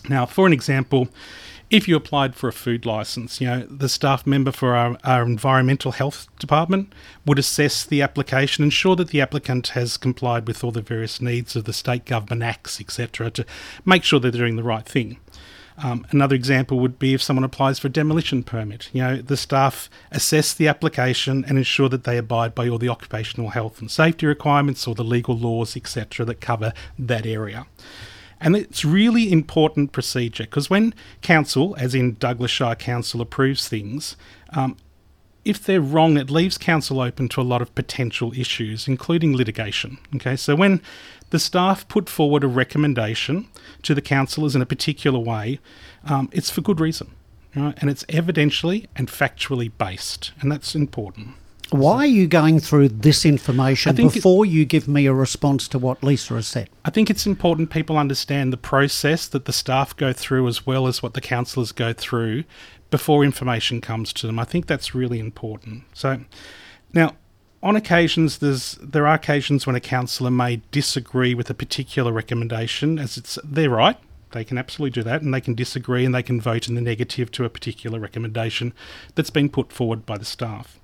Now, 0.10 0.26
for 0.26 0.46
an 0.48 0.54
example, 0.54 1.10
if 1.70 1.88
you 1.88 1.96
applied 1.96 2.36
for 2.36 2.48
a 2.48 2.54
food 2.54 2.86
license, 2.86 3.42
you 3.42 3.48
know, 3.48 3.62
the 3.62 3.90
staff 3.90 4.28
member 4.28 4.52
for 4.52 4.76
our, 4.76 4.98
our 5.04 5.24
environmental 5.24 5.94
health 5.94 6.28
department 6.38 6.94
would 7.26 7.40
assess 7.40 7.84
the 7.84 8.02
application, 8.02 8.64
ensure 8.64 8.96
that 8.96 9.10
the 9.10 9.22
applicant 9.22 9.70
has 9.70 9.98
complied 9.98 10.48
with 10.48 10.64
all 10.64 10.72
the 10.72 10.82
various 10.82 11.22
needs 11.22 11.56
of 11.56 11.66
the 11.66 11.74
state 11.74 12.06
government 12.06 12.44
acts, 12.44 12.80
etc., 12.80 13.32
to 13.32 13.46
make 13.84 14.04
sure 14.04 14.20
they're 14.20 14.32
doing 14.32 14.58
the 14.58 14.64
right 14.64 14.86
thing. 14.86 15.18
Um, 15.78 16.08
another 16.12 16.36
example 16.36 16.80
would 16.80 16.98
be 17.00 17.14
if 17.14 17.22
someone 17.22 17.44
applies 17.44 17.80
for 17.80 17.88
a 17.88 17.92
demolition 17.92 18.44
permit. 18.44 18.90
You 18.94 19.02
know, 19.02 19.16
the 19.18 19.36
staff 19.36 19.90
assess 20.12 20.54
the 20.54 20.70
application 20.70 21.44
and 21.46 21.58
ensure 21.58 21.90
that 21.90 22.06
they 22.06 22.18
abide 22.18 22.56
by 22.56 22.70
all 22.70 22.78
the 22.78 22.88
occupational 22.88 23.50
health 23.50 23.82
and 23.82 23.92
safety 23.92 24.26
requirements 24.26 24.88
or 24.88 24.96
the 24.96 25.04
legal 25.04 25.38
laws, 25.38 25.76
etc., 25.76 26.26
that 26.28 26.40
cover 26.40 26.74
that 26.98 27.26
area. 27.26 27.66
And 28.46 28.56
it's 28.56 28.86
really 28.86 29.32
important 29.32 29.92
procedure 29.92 30.44
because 30.44 30.70
when 30.70 30.94
council, 31.24 31.76
as 31.80 31.96
in 31.96 32.14
Douglas 32.14 32.52
Shire 32.52 32.76
Council, 32.76 33.20
approves 33.20 33.68
things, 33.68 34.16
um, 34.52 34.78
if 35.44 35.64
they're 35.64 35.82
wrong, 35.82 36.16
it 36.16 36.30
leaves 36.30 36.56
council 36.60 37.00
open 37.00 37.28
to 37.30 37.42
a 37.42 37.44
lot 37.44 37.64
of 37.64 37.74
potential 37.74 38.32
issues, 38.34 38.88
including 38.88 39.36
litigation. 39.36 39.98
Okay, 40.16 40.36
so 40.36 40.56
when 40.56 40.80
the 41.32 41.40
staff 41.40 41.88
put 41.88 42.08
forward 42.08 42.44
a 42.44 42.48
recommendation 42.48 43.48
to 43.82 43.96
the 43.96 44.02
councillors 44.02 44.56
in 44.56 44.62
a 44.62 44.66
particular 44.68 45.18
way, 45.20 45.60
um, 46.04 46.30
it's 46.32 46.52
for 46.52 46.62
good 46.62 46.80
reason, 46.80 47.10
right? 47.56 47.74
and 47.82 47.90
it's 47.90 48.04
evidentially 48.06 48.86
and 48.96 49.08
factually 49.08 49.72
based, 49.76 50.34
and 50.40 50.52
that's 50.52 50.76
important. 50.76 51.30
Why 51.72 51.98
are 51.98 52.06
you 52.06 52.28
going 52.28 52.60
through 52.60 52.90
this 52.90 53.26
information 53.26 53.96
before 53.96 54.46
it, 54.46 54.50
you 54.50 54.66
give 54.66 54.88
me 54.88 55.08
a 55.08 55.14
response 55.14 55.68
to 55.70 55.80
what 55.80 56.04
Lisa 56.04 56.36
has 56.36 56.48
said? 56.48 56.70
I 56.84 56.90
think 56.90 57.10
it's 57.10 57.26
important 57.26 57.70
people 57.70 57.98
understand 57.98 58.54
the 58.54 58.58
process 58.58 59.28
that 59.28 59.46
the 59.46 59.54
staff 59.54 59.96
go 59.96 60.14
through 60.14 60.48
as 60.48 60.66
well 60.66 60.88
as 60.88 61.02
what 61.02 61.16
the 61.16 61.22
councillors 61.22 61.72
go 61.72 61.92
through 61.92 62.44
before 62.92 63.24
information 63.24 63.82
comes 63.82 64.14
to 64.14 64.28
them. 64.28 64.38
I 64.40 64.46
think 64.46 64.68
that's 64.68 64.94
really 64.94 65.20
important. 65.20 65.84
So, 65.94 66.22
now, 66.94 67.16
on 67.64 67.76
occasions, 67.76 68.38
there's 68.38 68.74
there 68.82 69.08
are 69.08 69.16
occasions 69.16 69.66
when 69.66 69.76
a 69.76 69.82
councillor 69.82 70.32
may 70.32 70.62
disagree 70.72 71.34
with 71.34 71.50
a 71.50 71.56
particular 71.56 72.12
recommendation, 72.12 73.00
as 73.00 73.18
it's 73.18 73.40
their 73.44 73.72
right. 73.72 73.98
They 74.32 74.44
can 74.44 74.58
absolutely 74.58 75.02
do 75.02 75.04
that, 75.04 75.22
and 75.22 75.34
they 75.34 75.42
can 75.42 75.56
disagree 75.56 76.06
and 76.06 76.14
they 76.14 76.22
can 76.22 76.40
vote 76.40 76.68
in 76.68 76.76
the 76.76 76.82
negative 76.82 77.32
to 77.32 77.46
a 77.46 77.50
particular 77.50 78.00
recommendation 78.00 78.74
that's 79.16 79.30
been 79.30 79.50
put 79.50 79.72
forward 79.72 80.06
by 80.06 80.18
the 80.18 80.26
staff. 80.26 80.80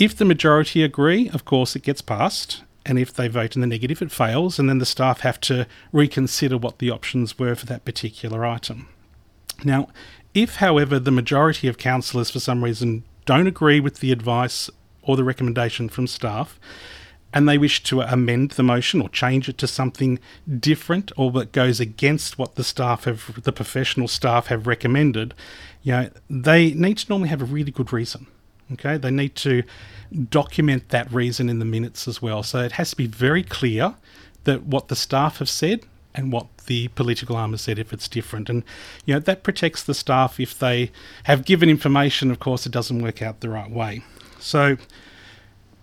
If 0.00 0.16
the 0.16 0.24
majority 0.24 0.82
agree, 0.82 1.28
of 1.28 1.44
course, 1.44 1.76
it 1.76 1.82
gets 1.82 2.00
passed, 2.00 2.62
and 2.86 2.98
if 2.98 3.12
they 3.12 3.28
vote 3.28 3.54
in 3.54 3.60
the 3.60 3.66
negative, 3.66 4.00
it 4.00 4.10
fails, 4.10 4.58
and 4.58 4.66
then 4.66 4.78
the 4.78 4.86
staff 4.86 5.20
have 5.20 5.38
to 5.42 5.66
reconsider 5.92 6.56
what 6.56 6.78
the 6.78 6.90
options 6.90 7.38
were 7.38 7.54
for 7.54 7.66
that 7.66 7.84
particular 7.84 8.46
item. 8.46 8.88
Now, 9.62 9.90
if, 10.32 10.56
however, 10.56 10.98
the 10.98 11.10
majority 11.10 11.68
of 11.68 11.76
councillors 11.76 12.30
for 12.30 12.40
some 12.40 12.64
reason 12.64 13.04
don't 13.26 13.46
agree 13.46 13.78
with 13.78 13.96
the 13.96 14.10
advice 14.10 14.70
or 15.02 15.16
the 15.16 15.24
recommendation 15.24 15.90
from 15.90 16.06
staff, 16.06 16.58
and 17.34 17.46
they 17.46 17.58
wish 17.58 17.82
to 17.82 18.00
amend 18.00 18.52
the 18.52 18.62
motion 18.62 19.02
or 19.02 19.10
change 19.10 19.50
it 19.50 19.58
to 19.58 19.66
something 19.66 20.18
different 20.58 21.12
or 21.14 21.30
that 21.32 21.52
goes 21.52 21.78
against 21.78 22.38
what 22.38 22.54
the 22.54 22.64
staff 22.64 23.04
have 23.04 23.42
the 23.42 23.52
professional 23.52 24.08
staff 24.08 24.46
have 24.46 24.66
recommended, 24.66 25.34
you 25.82 25.92
know, 25.92 26.10
they 26.30 26.72
need 26.72 26.96
to 26.96 27.08
normally 27.10 27.28
have 27.28 27.42
a 27.42 27.44
really 27.44 27.70
good 27.70 27.92
reason. 27.92 28.26
Okay, 28.72 28.96
they 28.96 29.10
need 29.10 29.34
to 29.36 29.62
document 30.28 30.88
that 30.90 31.10
reason 31.12 31.48
in 31.48 31.58
the 31.58 31.64
minutes 31.64 32.06
as 32.06 32.22
well. 32.22 32.42
So 32.42 32.60
it 32.60 32.72
has 32.72 32.90
to 32.90 32.96
be 32.96 33.06
very 33.06 33.42
clear 33.42 33.94
that 34.44 34.64
what 34.64 34.88
the 34.88 34.96
staff 34.96 35.38
have 35.38 35.48
said 35.48 35.84
and 36.14 36.32
what 36.32 36.46
the 36.66 36.88
political 36.88 37.36
arm 37.36 37.52
has 37.52 37.62
said 37.62 37.78
if 37.78 37.92
it's 37.92 38.08
different. 38.08 38.48
And 38.48 38.64
you 39.04 39.14
know 39.14 39.20
that 39.20 39.42
protects 39.42 39.82
the 39.82 39.94
staff 39.94 40.40
if 40.40 40.58
they 40.58 40.90
have 41.24 41.44
given 41.44 41.68
information, 41.68 42.30
of 42.30 42.38
course, 42.38 42.66
it 42.66 42.72
doesn't 42.72 43.02
work 43.02 43.22
out 43.22 43.40
the 43.40 43.48
right 43.48 43.70
way. 43.70 44.02
So 44.38 44.76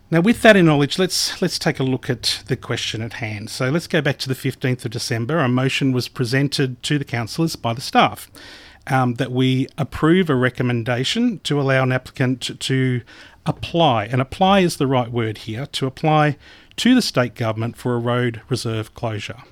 now 0.10 0.22
with 0.22 0.42
that 0.42 0.56
in 0.56 0.66
knowledge, 0.66 0.98
let's 0.98 1.42
let's 1.42 1.60
take 1.60 1.80
a 1.80 1.84
look 1.84 2.10
at 2.10 2.44
the 2.48 2.56
question 2.56 3.02
at 3.02 3.14
hand. 3.14 3.50
So 3.50 3.70
let's 3.70 3.88
go 3.88 4.02
back 4.02 4.18
to 4.20 4.30
the 4.30 4.36
15th 4.36 4.86
of 4.86 4.92
December. 4.92 5.40
A 5.40 5.50
motion 5.50 5.92
was 5.92 6.08
presented 6.08 6.82
to 6.84 6.98
the 6.98 7.06
councillors 7.06 7.56
by 7.56 7.74
the 7.74 7.82
staff. 7.82 8.30
Um, 8.90 9.16
that 9.16 9.34
we 9.34 9.68
approve 9.78 10.30
a 10.30 10.36
recommendation 10.36 11.40
to 11.40 11.60
allow 11.60 11.84
an 11.84 11.92
applicant 11.92 12.42
to, 12.44 12.56
to 12.56 13.02
apply, 13.46 14.06
and 14.06 14.22
apply 14.22 14.60
is 14.60 14.78
the 14.78 14.88
right 14.88 15.12
word 15.12 15.40
here, 15.40 15.66
to 15.66 15.88
apply 15.88 16.38
to 16.78 16.96
the 16.96 17.02
state 17.02 17.36
government 17.36 17.76
for 17.76 17.96
a 17.96 18.00
road 18.00 18.42
reserve 18.48 18.94
closure. 18.94 19.44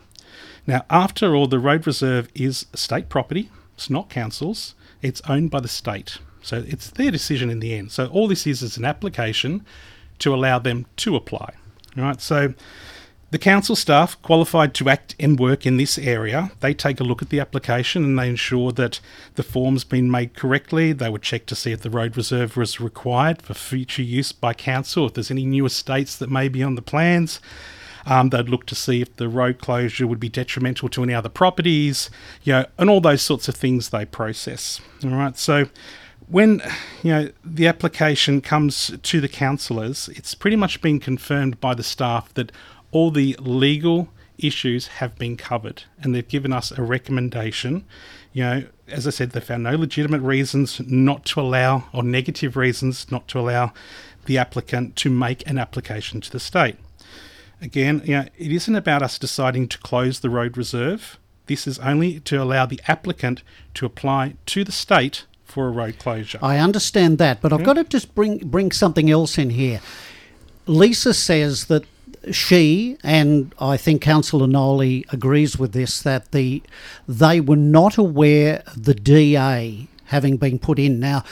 Now, 0.66 0.86
after 0.90 1.36
all, 1.36 1.48
the 1.48 1.60
road 1.60 1.86
reserve 1.86 2.30
is 2.34 2.68
state 2.74 3.10
property, 3.10 3.50
it's 3.74 3.90
not 3.90 4.10
council's, 4.10 4.74
it's 5.02 5.22
owned 5.28 5.52
by 5.52 5.60
the 5.60 5.68
state. 5.68 6.18
So 6.42 6.64
it's 6.68 6.90
their 6.92 7.12
decision 7.12 7.50
in 7.50 7.60
the 7.60 7.74
end. 7.74 7.92
So 7.92 8.06
all 8.08 8.28
this 8.28 8.48
is 8.48 8.62
is 8.62 8.78
an 8.78 8.86
application 8.86 9.66
to 10.20 10.34
allow 10.34 10.60
them 10.60 10.86
to 10.98 11.16
apply. 11.16 11.56
All 11.98 12.04
right, 12.04 12.22
so 12.22 12.54
the 13.36 13.40
council 13.40 13.76
staff 13.76 14.22
qualified 14.22 14.74
to 14.74 14.88
act 14.88 15.14
and 15.20 15.38
work 15.38 15.66
in 15.66 15.76
this 15.76 15.98
area, 15.98 16.52
they 16.62 16.74
take 16.74 17.02
a 17.02 17.04
look 17.04 17.22
at 17.22 17.28
the 17.28 17.40
application 17.42 18.06
and 18.06 18.18
they 18.18 18.30
ensure 18.30 18.72
that 18.72 19.02
the 19.34 19.44
form's 19.44 19.84
been 19.84 20.10
made 20.10 20.36
correctly. 20.36 20.94
They 20.94 21.10
would 21.10 21.22
check 21.22 21.46
to 21.48 21.56
see 21.56 21.74
if 21.74 21.82
the 21.82 21.90
road 21.90 22.16
reserve 22.16 22.56
was 22.56 22.80
required 22.80 23.42
for 23.42 23.54
future 23.54 24.04
use 24.04 24.32
by 24.32 24.54
council, 24.54 25.08
if 25.08 25.16
there's 25.16 25.32
any 25.32 25.46
new 25.46 25.66
estates 25.66 26.16
that 26.16 26.30
may 26.30 26.48
be 26.48 26.64
on 26.64 26.76
the 26.76 26.82
plans. 26.82 27.42
Um, 28.06 28.30
they'd 28.30 28.48
look 28.48 28.68
to 28.68 28.76
see 28.76 29.02
if 29.02 29.14
the 29.18 29.28
road 29.28 29.60
closure 29.60 30.08
would 30.08 30.22
be 30.22 30.30
detrimental 30.30 30.88
to 30.88 31.04
any 31.04 31.14
other 31.14 31.28
properties, 31.28 32.10
you 32.44 32.54
know, 32.54 32.66
and 32.78 32.90
all 32.90 33.02
those 33.02 33.22
sorts 33.22 33.50
of 33.50 33.56
things 33.56 33.90
they 33.90 34.06
process. 34.06 34.80
All 35.04 35.10
right, 35.10 35.38
so 35.38 35.68
when 36.28 36.62
you 37.04 37.12
know 37.12 37.30
the 37.44 37.68
application 37.68 38.42
comes 38.42 38.92
to 39.04 39.22
the 39.22 39.28
councillors, 39.28 40.10
it's 40.10 40.34
pretty 40.34 40.56
much 40.56 40.82
been 40.82 41.00
confirmed 41.00 41.60
by 41.60 41.74
the 41.74 41.84
staff 41.84 42.34
that 42.36 42.52
all 42.96 43.12
the 43.12 43.36
legal 43.42 44.08
issues 44.38 44.88
have 44.88 45.18
been 45.18 45.36
covered, 45.36 45.84
and 46.02 46.16
they've 46.16 46.30
given 46.30 46.54
us 46.54 46.72
a 46.72 46.82
recommendation. 46.82 47.84
You 48.32 48.44
know, 48.44 48.64
as 48.88 49.06
I 49.06 49.10
said, 49.10 49.32
they 49.32 49.42
found 49.42 49.64
no 49.64 49.76
legitimate 49.76 50.22
reasons 50.22 50.80
not 50.80 51.26
to 51.26 51.42
allow, 51.42 51.90
or 51.92 52.04
negative 52.04 52.56
reasons 52.56 53.12
not 53.12 53.28
to 53.30 53.40
allow 53.40 53.74
the 54.28 54.38
applicant 54.38 54.96
to 54.96 55.10
make 55.10 55.46
an 55.46 55.58
application 55.58 56.22
to 56.22 56.32
the 56.32 56.40
state. 56.40 56.78
Again, 57.62 58.02
you 58.06 58.14
know, 58.14 58.28
it 58.38 58.54
isn't 58.54 58.76
about 58.76 59.02
us 59.02 59.20
deciding 59.20 59.68
to 59.70 59.78
close 59.80 60.22
the 60.22 60.30
road 60.30 60.56
reserve. 60.56 61.20
This 61.48 61.68
is 61.68 61.78
only 61.80 62.22
to 62.22 62.42
allow 62.42 62.66
the 62.66 62.80
applicant 62.88 63.44
to 63.74 63.86
apply 63.86 64.36
to 64.46 64.64
the 64.64 64.72
state 64.72 65.26
for 65.44 65.68
a 65.68 65.72
road 65.72 66.00
closure. 66.00 66.40
I 66.42 66.60
understand 66.60 67.18
that, 67.18 67.42
but 67.42 67.52
I've 67.52 67.60
hmm? 67.60 67.66
got 67.66 67.74
to 67.74 67.84
just 67.84 68.16
bring 68.16 68.38
bring 68.38 68.72
something 68.72 69.12
else 69.12 69.38
in 69.38 69.50
here. 69.50 69.82
Lisa 70.66 71.14
says 71.14 71.66
that 71.66 71.84
she 72.32 72.98
and 73.04 73.54
I 73.60 73.78
think 73.78 74.02
Councillor 74.02 74.48
Noli 74.48 75.06
agrees 75.10 75.58
with 75.58 75.74
this 75.74 76.02
that 76.02 76.32
the 76.32 76.64
they 77.08 77.42
were 77.42 77.56
not 77.56 77.98
aware 77.98 78.64
of 78.68 78.84
the 78.86 78.94
DA 78.96 79.88
having 80.06 80.38
been 80.38 80.60
put 80.60 80.80
in. 80.80 81.00
Now, 81.00 81.24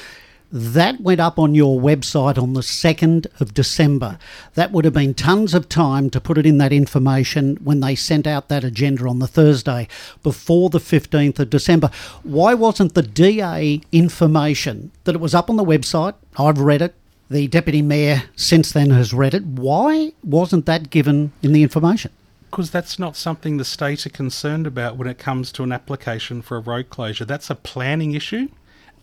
that 0.51 1.01
went 1.01 1.19
up 1.19 1.39
on 1.39 1.55
your 1.55 1.81
website 1.81 2.39
on 2.39 2.53
the 2.53 2.61
2nd 2.61 3.25
of 3.41 3.55
December. 3.55 4.19
That 4.53 4.71
would 4.71 4.85
have 4.85 4.93
been 4.93 5.15
tons 5.15 5.55
of 5.55 5.67
time 5.67 6.11
to 6.11 6.21
put 6.21 6.37
it 6.37 6.45
in 6.45 6.59
that 6.59 6.71
information 6.71 7.55
when 7.63 7.79
they 7.79 7.95
sent 7.95 8.27
out 8.27 8.49
that 8.49 8.63
agenda 8.63 9.07
on 9.07 9.17
the 9.17 9.25
Thursday 9.25 9.87
before 10.21 10.69
the 10.69 10.79
15th 10.79 11.39
of 11.39 11.49
December. 11.49 11.89
Why 12.21 12.53
wasn't 12.53 12.93
the 12.93 13.01
DA 13.01 13.81
information 13.91 14.91
that 15.05 15.15
it 15.15 15.21
was 15.21 15.33
up 15.33 15.49
on 15.49 15.55
the 15.55 15.65
website? 15.65 16.13
I've 16.37 16.59
read 16.59 16.83
it. 16.83 16.93
The 17.29 17.47
Deputy 17.47 17.81
Mayor 17.81 18.23
since 18.35 18.71
then 18.71 18.89
has 18.91 19.13
read 19.13 19.33
it. 19.33 19.45
Why 19.45 20.13
wasn't 20.23 20.65
that 20.65 20.89
given 20.89 21.31
in 21.41 21.53
the 21.53 21.63
information? 21.63 22.11
Because 22.49 22.69
that's 22.69 22.99
not 22.99 23.15
something 23.15 23.57
the 23.57 23.65
state 23.65 24.05
are 24.05 24.09
concerned 24.11 24.67
about 24.67 24.97
when 24.97 25.07
it 25.07 25.17
comes 25.17 25.51
to 25.53 25.63
an 25.63 25.71
application 25.71 26.41
for 26.41 26.57
a 26.57 26.59
road 26.59 26.89
closure. 26.89 27.25
That's 27.25 27.49
a 27.49 27.55
planning 27.55 28.13
issue 28.13 28.49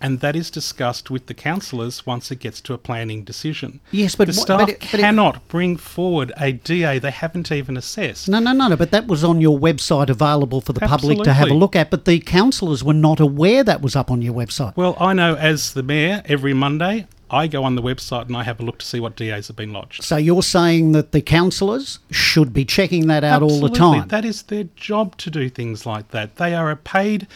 and 0.00 0.20
that 0.20 0.34
is 0.34 0.50
discussed 0.50 1.10
with 1.10 1.26
the 1.26 1.34
councillors 1.34 2.06
once 2.06 2.30
it 2.30 2.36
gets 2.36 2.60
to 2.62 2.72
a 2.72 2.78
planning 2.78 3.22
decision. 3.22 3.80
Yes, 3.90 4.14
but 4.14 4.28
the 4.28 4.32
staff 4.32 4.60
but 4.60 4.68
it, 4.70 4.80
but 4.80 4.88
cannot 4.88 5.36
it, 5.36 5.48
bring 5.48 5.76
forward 5.76 6.32
a 6.38 6.52
DA 6.52 6.98
they 6.98 7.10
haven't 7.10 7.52
even 7.52 7.76
assessed. 7.76 8.28
No, 8.28 8.38
no, 8.38 8.52
no, 8.52 8.68
no. 8.68 8.76
But 8.76 8.90
that 8.92 9.06
was 9.06 9.22
on 9.22 9.40
your 9.40 9.58
website, 9.58 10.08
available 10.08 10.60
for 10.60 10.72
the 10.72 10.82
Absolutely. 10.82 11.16
public 11.16 11.24
to 11.24 11.32
have 11.34 11.50
a 11.50 11.54
look 11.54 11.76
at. 11.76 11.90
But 11.90 12.06
the 12.06 12.18
councillors 12.20 12.82
were 12.82 12.94
not 12.94 13.20
aware 13.20 13.62
that 13.62 13.82
was 13.82 13.94
up 13.94 14.10
on 14.10 14.22
your 14.22 14.34
website. 14.34 14.74
Well, 14.76 14.96
I 14.98 15.12
know 15.12 15.34
as 15.34 15.74
the 15.74 15.82
mayor, 15.82 16.22
every 16.24 16.54
Monday 16.54 17.06
I 17.30 17.46
go 17.46 17.64
on 17.64 17.76
the 17.76 17.82
website 17.82 18.26
and 18.26 18.36
I 18.36 18.42
have 18.42 18.60
a 18.60 18.62
look 18.62 18.78
to 18.80 18.86
see 18.86 19.00
what 19.00 19.16
DAs 19.16 19.48
have 19.48 19.56
been 19.56 19.72
lodged. 19.72 20.02
So 20.02 20.16
you're 20.16 20.42
saying 20.42 20.92
that 20.92 21.12
the 21.12 21.20
councillors 21.20 22.00
should 22.10 22.52
be 22.52 22.64
checking 22.64 23.06
that 23.06 23.22
out 23.24 23.42
Absolutely. 23.42 23.62
all 23.62 23.68
the 23.68 23.78
time? 23.78 24.08
That 24.08 24.24
is 24.24 24.42
their 24.42 24.64
job 24.76 25.16
to 25.18 25.30
do 25.30 25.48
things 25.48 25.86
like 25.86 26.08
that. 26.08 26.36
They 26.36 26.54
are 26.54 26.70
a 26.70 26.76
paid 26.76 27.26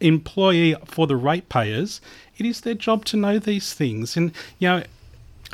employee 0.00 0.76
for 0.84 1.06
the 1.06 1.16
ratepayers, 1.16 2.00
it 2.36 2.46
is 2.46 2.60
their 2.60 2.74
job 2.74 3.04
to 3.06 3.16
know 3.16 3.38
these 3.38 3.74
things. 3.74 4.16
And 4.16 4.32
you 4.58 4.68
know, 4.68 4.82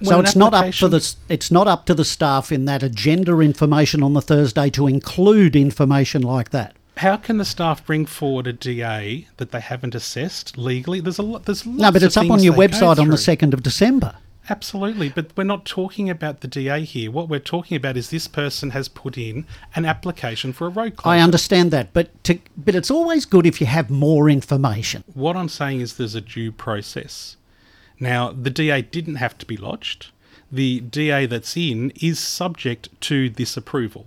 so 0.03 0.21
it's 0.21 0.37
not 0.37 0.55
up 0.55 0.75
for 0.75 0.89
the 0.89 1.15
it's 1.29 1.51
not 1.51 1.69
up 1.69 1.87
to 1.87 1.95
the 1.95 2.05
staff 2.05 2.51
in 2.51 2.65
that 2.65 2.83
agenda 2.83 3.39
information 3.41 4.03
on 4.03 4.13
the 4.13 4.21
Thursday 4.21 4.69
to 4.71 4.87
include 4.87 5.55
information 5.57 6.23
like 6.23 6.51
that. 6.51 6.75
How 6.99 7.17
can 7.17 7.39
the 7.39 7.45
staff 7.45 7.85
bring 7.85 8.07
forward 8.07 8.47
a 8.47 8.53
DA 8.53 9.27
that 9.39 9.51
they 9.51 9.61
haven't 9.61 9.95
assessed 9.95 10.57
legally? 10.57 11.01
There's 11.01 11.19
a 11.19 11.23
lot. 11.23 11.45
There's 11.45 11.67
lots 11.67 11.81
No, 11.81 11.91
but 11.91 12.03
it's 12.03 12.17
up 12.17 12.31
on 12.31 12.43
your 12.43 12.55
website 12.55 12.99
on 12.99 13.09
the 13.09 13.17
2nd 13.17 13.53
of 13.53 13.63
December. 13.63 14.17
Absolutely, 14.51 15.09
but 15.09 15.31
we're 15.37 15.45
not 15.45 15.65
talking 15.65 16.11
about 16.11 16.41
the 16.41 16.49
DA 16.49 16.85
here. 16.85 17.11
What 17.11 17.31
we're 17.31 17.41
talking 17.41 17.77
about 17.79 17.97
is 17.97 18.11
this 18.11 18.29
person 18.29 18.71
has 18.71 18.89
put 18.89 19.17
in 19.17 19.47
an 19.75 19.87
application 19.87 20.53
for 20.53 20.67
a 20.67 20.71
road 20.71 20.97
closure. 20.97 21.17
I 21.17 21.21
understand 21.21 21.71
that, 21.71 21.95
but 21.95 22.23
to, 22.25 22.39
but 22.57 22.75
it's 22.75 22.91
always 22.91 23.25
good 23.25 23.47
if 23.47 23.59
you 23.61 23.67
have 23.67 23.89
more 23.89 24.29
information. 24.29 25.03
What 25.15 25.35
I'm 25.37 25.49
saying 25.49 25.81
is 25.81 25.97
there's 25.97 26.15
a 26.15 26.21
due 26.21 26.53
process. 26.53 27.37
Now, 27.99 28.33
the 28.33 28.51
DA 28.51 28.83
didn't 28.83 29.15
have 29.17 29.39
to 29.39 29.47
be 29.47 29.57
lodged. 29.57 30.09
The 30.53 30.81
DA 30.81 31.25
that's 31.25 31.57
in 31.57 31.91
is 32.01 32.19
subject 32.19 32.89
to 33.03 33.31
this 33.31 33.57
approval. 33.57 34.07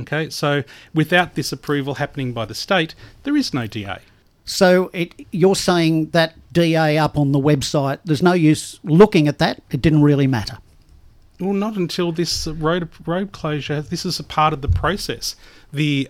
Okay, 0.00 0.30
so 0.30 0.62
without 0.94 1.34
this 1.34 1.52
approval 1.52 1.94
happening 1.94 2.32
by 2.32 2.44
the 2.44 2.54
state, 2.54 2.94
there 3.24 3.36
is 3.36 3.52
no 3.52 3.66
DA. 3.66 3.98
So 4.44 4.90
it, 4.94 5.14
you're 5.30 5.56
saying 5.56 6.10
that 6.10 6.34
DA 6.52 6.96
up 6.96 7.18
on 7.18 7.32
the 7.32 7.38
website, 7.38 7.98
there's 8.04 8.22
no 8.22 8.32
use 8.32 8.80
looking 8.82 9.28
at 9.28 9.38
that. 9.38 9.62
It 9.70 9.82
didn't 9.82 10.02
really 10.02 10.26
matter. 10.26 10.58
Well, 11.40 11.52
not 11.52 11.76
until 11.76 12.12
this 12.12 12.46
road 12.46 12.88
road 13.06 13.32
closure. 13.32 13.82
This 13.82 14.04
is 14.04 14.18
a 14.18 14.24
part 14.24 14.52
of 14.52 14.62
the 14.62 14.68
process. 14.68 15.36
The 15.72 16.08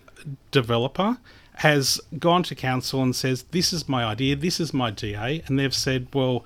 developer 0.50 1.18
has 1.57 2.00
gone 2.18 2.45
to 2.45 2.54
council 2.54 3.02
and 3.02 3.14
says, 3.14 3.42
"This 3.50 3.73
is 3.73 3.88
my 3.88 4.04
idea. 4.04 4.37
This 4.37 4.61
is 4.61 4.73
my 4.73 4.90
DA," 4.90 5.42
and 5.47 5.59
they've 5.59 5.75
said, 5.75 6.07
"Well, 6.14 6.45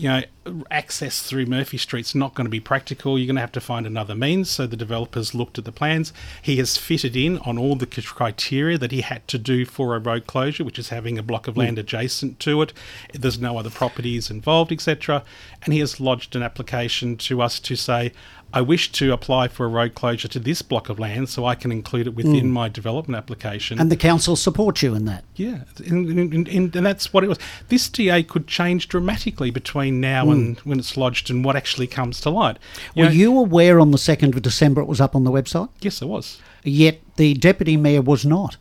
you 0.00 0.08
know, 0.08 0.22
access 0.70 1.20
through 1.20 1.44
Murphy 1.44 1.76
Street's 1.76 2.14
not 2.14 2.34
going 2.34 2.46
to 2.46 2.50
be 2.50 2.58
practical. 2.58 3.18
You're 3.18 3.26
going 3.26 3.34
to 3.36 3.42
have 3.42 3.52
to 3.52 3.60
find 3.60 3.86
another 3.86 4.14
means." 4.14 4.48
So 4.48 4.66
the 4.66 4.76
developers 4.76 5.34
looked 5.34 5.58
at 5.58 5.66
the 5.66 5.72
plans. 5.72 6.14
He 6.40 6.56
has 6.56 6.78
fitted 6.78 7.14
in 7.16 7.36
on 7.40 7.58
all 7.58 7.76
the 7.76 7.86
criteria 7.86 8.78
that 8.78 8.92
he 8.92 9.02
had 9.02 9.28
to 9.28 9.38
do 9.38 9.66
for 9.66 9.94
a 9.94 9.98
road 9.98 10.26
closure, 10.26 10.64
which 10.64 10.78
is 10.78 10.88
having 10.88 11.18
a 11.18 11.22
block 11.22 11.46
of 11.48 11.54
mm. 11.54 11.58
land 11.58 11.78
adjacent 11.78 12.40
to 12.40 12.62
it. 12.62 12.72
There's 13.12 13.38
no 13.38 13.58
other 13.58 13.68
properties 13.68 14.30
involved, 14.30 14.72
etc. 14.72 15.22
And 15.62 15.74
he 15.74 15.80
has 15.80 16.00
lodged 16.00 16.34
an 16.34 16.42
application 16.42 17.18
to 17.18 17.42
us 17.42 17.60
to 17.60 17.76
say, 17.76 18.12
I 18.52 18.60
wish 18.60 18.90
to 18.92 19.12
apply 19.12 19.48
for 19.48 19.64
a 19.64 19.68
road 19.68 19.94
closure 19.94 20.28
to 20.28 20.38
this 20.38 20.60
block 20.62 20.88
of 20.88 20.98
land 20.98 21.28
so 21.28 21.44
I 21.44 21.54
can 21.54 21.70
include 21.70 22.08
it 22.08 22.14
within 22.14 22.46
mm. 22.46 22.50
my 22.50 22.68
development 22.68 23.16
application. 23.16 23.78
And 23.78 23.90
the 23.90 23.96
council 23.96 24.34
supports 24.34 24.82
you 24.82 24.94
in 24.94 25.04
that. 25.04 25.24
yeah, 25.36 25.60
and, 25.86 26.08
and, 26.08 26.48
and, 26.48 26.76
and 26.76 26.86
that's 26.86 27.12
what 27.12 27.22
it 27.22 27.28
was. 27.28 27.38
This 27.68 27.88
DA 27.88 28.22
could 28.22 28.46
change 28.46 28.88
dramatically 28.88 29.50
between 29.50 30.00
now 30.00 30.30
and 30.30 30.56
mm. 30.56 30.66
when 30.66 30.78
it's 30.78 30.96
lodged 30.96 31.30
and 31.30 31.44
what 31.44 31.54
actually 31.54 31.86
comes 31.86 32.20
to 32.22 32.30
light. 32.30 32.58
You 32.94 33.04
Were 33.04 33.08
know- 33.08 33.14
you 33.14 33.38
aware 33.38 33.78
on 33.78 33.92
the 33.92 33.98
2nd 33.98 34.34
of 34.34 34.42
December 34.42 34.80
it 34.80 34.88
was 34.88 35.00
up 35.00 35.14
on 35.14 35.24
the 35.24 35.30
website? 35.30 35.68
Yes, 35.80 36.02
I 36.02 36.06
was. 36.06 36.40
Yet 36.64 37.00
the 37.16 37.34
deputy 37.34 37.76
mayor 37.76 38.02
was 38.02 38.26
not. 38.26 38.56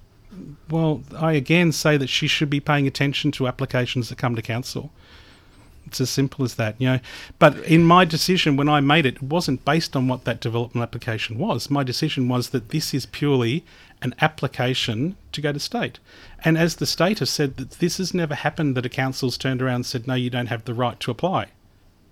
Well, 0.70 1.02
I 1.18 1.34
again 1.34 1.72
say 1.72 1.98
that 1.98 2.10
she 2.10 2.28
should 2.28 2.50
be 2.50 2.60
paying 2.60 2.86
attention 2.86 3.32
to 3.34 3.48
applications 3.48 4.10
that 4.10 4.18
come 4.18 4.36
to 4.36 4.42
council. 4.42 4.92
It's 5.90 6.00
as 6.00 6.12
simple 6.12 6.46
as 6.46 6.54
that, 6.56 6.76
you 6.78 6.88
know. 6.88 7.00
But 7.40 7.58
in 7.66 7.84
my 7.84 8.06
decision, 8.06 8.56
when 8.56 8.70
I 8.70 8.80
made 8.80 9.08
it, 9.08 9.16
it 9.16 9.24
wasn't 9.24 9.66
based 9.66 9.96
on 9.96 10.08
what 10.08 10.24
that 10.26 10.40
development 10.40 10.84
application 10.84 11.40
was. 11.40 11.72
My 11.72 11.84
decision 11.84 12.28
was 12.30 12.50
that 12.50 12.70
this 12.70 12.94
is 12.94 13.08
purely 13.08 13.66
an 14.04 14.14
application 14.22 15.16
to 15.32 15.42
go 15.42 15.52
to 15.52 15.60
state. 15.60 15.98
And 16.46 16.60
as 16.60 16.76
the 16.76 16.86
state 16.86 17.20
has 17.20 17.32
said, 17.32 17.58
that 17.58 17.72
this 17.72 17.98
has 17.98 18.14
never 18.14 18.36
happened 18.36 18.78
that 18.78 18.86
a 18.86 18.90
council's 18.90 19.36
turned 19.36 19.64
around 19.64 19.76
and 19.76 19.86
said, 19.88 20.08
no, 20.08 20.14
you 20.14 20.30
don't 20.30 20.46
have 20.46 20.66
the 20.66 20.76
right 20.76 21.00
to 21.00 21.12
apply. 21.12 21.48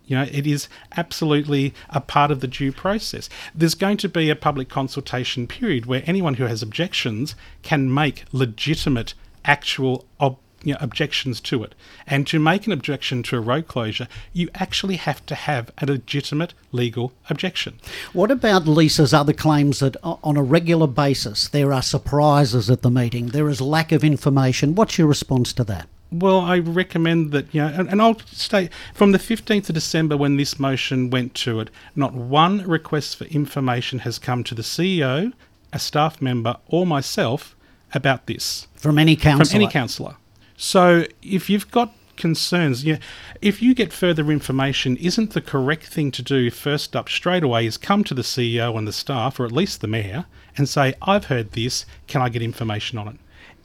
You 0.08 0.18
know, 0.18 0.24
it 0.24 0.48
is 0.48 0.68
absolutely 0.96 1.76
a 1.90 2.02
part 2.02 2.32
of 2.32 2.40
the 2.40 2.48
due 2.48 2.72
process. 2.72 3.30
There's 3.54 3.76
going 3.76 3.98
to 3.98 4.10
be 4.10 4.32
a 4.32 4.36
public 4.36 4.70
consultation 4.70 5.46
period 5.46 5.86
where 5.86 6.02
anyone 6.08 6.36
who 6.36 6.46
has 6.46 6.64
objections 6.64 7.36
can 7.62 7.94
make 7.94 8.26
legitimate, 8.32 9.14
actual 9.46 10.06
ob- 10.20 10.40
you 10.64 10.74
know, 10.74 10.80
objections 10.82 11.40
to 11.42 11.64
it. 11.64 11.76
And 12.06 12.26
to 12.28 12.40
make 12.40 12.66
an 12.66 12.74
objection 12.74 13.24
to 13.24 13.38
a 13.38 13.42
road 13.42 13.68
closure, 13.68 14.08
you 14.34 14.50
actually 14.56 14.96
have 14.98 15.26
to 15.28 15.36
have 15.36 15.72
a 15.78 15.86
legitimate 15.86 16.54
legal 16.72 17.14
objection. 17.30 17.80
What 18.14 18.32
about 18.32 18.68
Lisa's 18.68 19.14
other 19.14 19.34
claims 19.34 19.80
that 19.80 19.96
on 20.04 20.38
a 20.38 20.44
regular 20.44 20.88
basis 20.88 21.48
there 21.48 21.74
are 21.74 21.82
surprises 21.82 22.70
at 22.70 22.82
the 22.82 22.92
meeting, 22.92 23.28
there 23.28 23.50
is 23.50 23.62
lack 23.62 23.92
of 23.92 24.04
information? 24.04 24.76
What's 24.76 24.98
your 24.98 25.08
response 25.08 25.54
to 25.54 25.64
that? 25.66 25.88
Well, 26.12 26.40
I 26.40 26.60
recommend 26.60 27.32
that, 27.34 27.54
you 27.54 27.62
know, 27.62 27.68
and, 27.68 27.90
and 27.90 28.02
I'll 28.02 28.20
state 28.20 28.72
from 28.94 29.12
the 29.12 29.18
15th 29.18 29.68
of 29.68 29.76
December 29.76 30.16
when 30.16 30.38
this 30.38 30.58
motion 30.58 31.10
went 31.10 31.34
to 31.36 31.60
it, 31.60 31.70
not 31.96 32.14
one 32.14 32.66
request 32.66 33.18
for 33.18 33.26
information 33.26 34.00
has 34.00 34.18
come 34.18 34.44
to 34.46 34.56
the 34.56 34.62
CEO, 34.62 35.34
a 35.74 35.80
staff 35.80 36.22
member, 36.22 36.56
or 36.68 36.86
myself 36.86 37.58
about 37.94 38.26
this 38.26 38.68
From 38.76 38.98
any 38.98 39.16
council? 39.18 39.46
from 39.46 39.62
any 39.62 39.72
councillor. 39.72 40.16
So 40.58 41.06
if 41.22 41.50
you've 41.52 41.70
got 41.70 41.94
concerns, 42.18 42.84
yeah, 42.84 42.98
if 43.42 43.62
you 43.62 43.76
get 43.76 43.94
further 43.94 44.32
information, 44.32 44.98
isn't 44.98 45.34
the 45.34 45.42
correct 45.42 45.86
thing 45.86 46.12
to 46.12 46.24
do 46.24 46.50
first 46.50 46.96
up 46.96 47.08
straight 47.10 47.44
away 47.44 47.68
is 47.68 47.78
come 47.78 48.04
to 48.06 48.16
the 48.16 48.24
CEO 48.24 48.76
and 48.76 48.88
the 48.88 48.92
staff, 48.92 49.40
or 49.40 49.46
at 49.46 49.52
least 49.52 49.82
the 49.82 49.88
mayor, 49.88 50.26
and 50.58 50.68
say, 50.68 50.96
I've 51.04 51.26
heard 51.26 51.52
this, 51.52 51.86
can 52.08 52.24
I 52.24 52.30
get 52.30 52.42
information 52.42 52.98
on 52.98 53.08
it? 53.08 53.16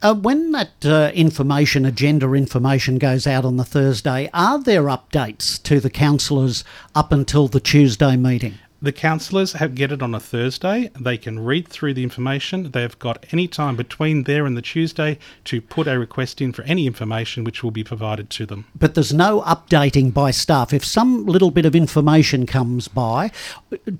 Uh, 0.02 0.14
when 0.14 0.52
that 0.52 0.84
uh, 0.84 1.10
information, 1.14 1.86
agenda 1.86 2.30
information, 2.34 2.98
goes 2.98 3.26
out 3.26 3.44
on 3.44 3.56
the 3.56 3.64
Thursday, 3.64 4.28
are 4.34 4.62
there 4.62 4.84
updates 4.84 5.62
to 5.62 5.80
the 5.80 5.90
councillors 5.90 6.62
up 6.94 7.10
until 7.10 7.48
the 7.48 7.60
Tuesday 7.60 8.16
meeting? 8.16 8.58
The 8.82 8.90
councillors 8.90 9.52
have 9.52 9.76
get 9.76 9.92
it 9.92 10.02
on 10.02 10.12
a 10.12 10.18
Thursday. 10.18 10.90
They 10.98 11.16
can 11.16 11.38
read 11.38 11.68
through 11.68 11.94
the 11.94 12.02
information. 12.02 12.72
They've 12.72 12.98
got 12.98 13.24
any 13.30 13.46
time 13.46 13.76
between 13.76 14.24
there 14.24 14.44
and 14.44 14.56
the 14.56 14.62
Tuesday 14.62 15.20
to 15.44 15.60
put 15.60 15.86
a 15.86 16.00
request 16.00 16.40
in 16.40 16.52
for 16.52 16.62
any 16.62 16.88
information 16.88 17.44
which 17.44 17.62
will 17.62 17.70
be 17.70 17.84
provided 17.84 18.28
to 18.30 18.44
them. 18.44 18.64
But 18.74 18.96
there's 18.96 19.12
no 19.12 19.42
updating 19.42 20.12
by 20.12 20.32
staff. 20.32 20.72
If 20.72 20.84
some 20.84 21.26
little 21.26 21.52
bit 21.52 21.64
of 21.64 21.76
information 21.76 22.44
comes 22.44 22.88
by 22.88 23.30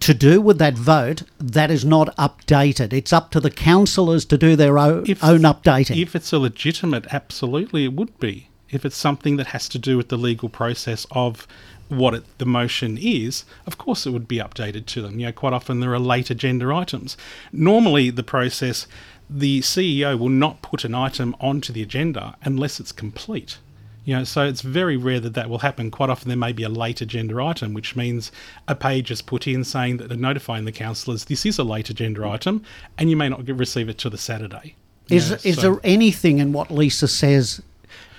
to 0.01 0.14
do 0.14 0.40
with 0.40 0.59
that 0.59 0.75
vote, 0.75 1.23
that 1.38 1.71
is 1.71 1.85
not 1.85 2.16
updated. 2.16 2.92
It's 2.92 3.12
up 3.12 3.31
to 3.31 3.40
the 3.40 3.53
councillors 3.53 4.25
to 4.25 4.37
do 4.37 4.57
their 4.57 4.81
own, 4.81 5.05
If- 5.07 5.23
own 5.23 5.42
updating. 5.42 6.03
If 6.03 6.16
it's 6.16 6.33
a 6.33 6.40
legitimate, 6.40 7.07
absolutely 7.12 7.85
it 7.85 7.92
would 7.92 8.18
be. 8.18 8.49
If 8.73 8.85
it's 8.85 8.97
something 8.97 9.37
that 9.37 9.49
has 9.49 9.69
to 9.69 9.79
do 9.79 9.97
with 9.97 10.09
the 10.09 10.17
legal 10.17 10.49
process 10.49 11.07
of 11.13 11.47
what 11.89 12.15
it, 12.15 12.39
the 12.39 12.47
motion 12.47 12.99
is, 12.99 13.45
of 13.67 13.77
course 13.77 14.07
it 14.07 14.11
would 14.11 14.27
be 14.27 14.39
updated 14.39 14.87
to 14.87 15.03
them. 15.03 15.21
You 15.21 15.27
know, 15.27 15.33
quite 15.33 15.53
often 15.53 15.81
there 15.81 15.93
are 15.93 15.99
late 15.99 16.31
agenda 16.31 16.75
items. 16.75 17.17
Normally, 17.53 18.09
the 18.11 18.23
process, 18.23 18.87
the 19.29 19.61
CEO 19.61 20.19
will 20.19 20.31
not 20.31 20.63
put 20.63 20.85
an 20.85 20.95
item 20.95 21.37
onto 21.39 21.73
the 21.73 21.83
agenda 21.83 22.35
unless 22.43 22.81
it's 22.81 22.93
complete. 22.93 23.59
You 24.05 24.17
know, 24.17 24.25
so 24.25 24.45
it's 24.45 24.63
very 24.63 24.97
rare 24.97 25.21
that 25.21 25.35
that 25.35 25.49
will 25.49 25.61
happen. 25.61 25.91
Quite 25.91 26.11
often 26.11 26.29
there 26.29 26.37
may 26.37 26.53
be 26.53 26.65
a 26.65 26.69
late 26.69 27.01
agenda 27.01 27.41
item, 27.41 27.73
which 27.73 27.95
means 27.95 28.33
a 28.67 28.75
page 28.75 29.11
is 29.13 29.23
put 29.23 29.47
in 29.47 29.63
saying 29.63 29.99
that 29.99 30.09
they're 30.09 30.19
notifying 30.19 30.65
the 30.65 30.73
councillors 30.73 31.27
this 31.27 31.47
is 31.47 31.59
a 31.59 31.65
late 31.65 31.89
agenda 31.89 32.27
item, 32.27 32.65
and 32.99 33.11
you 33.11 33.17
may 33.17 33.29
not 33.29 33.47
receive 33.47 33.89
it 33.89 33.99
till 33.99 34.11
the 34.11 34.19
Saturday. 34.19 34.75
Is 35.09 35.31
know, 35.31 35.37
is 35.45 35.57
so- 35.57 35.61
there 35.61 35.81
anything 35.85 36.39
in 36.39 36.53
what 36.53 36.71
Lisa 36.71 37.07
says 37.07 37.63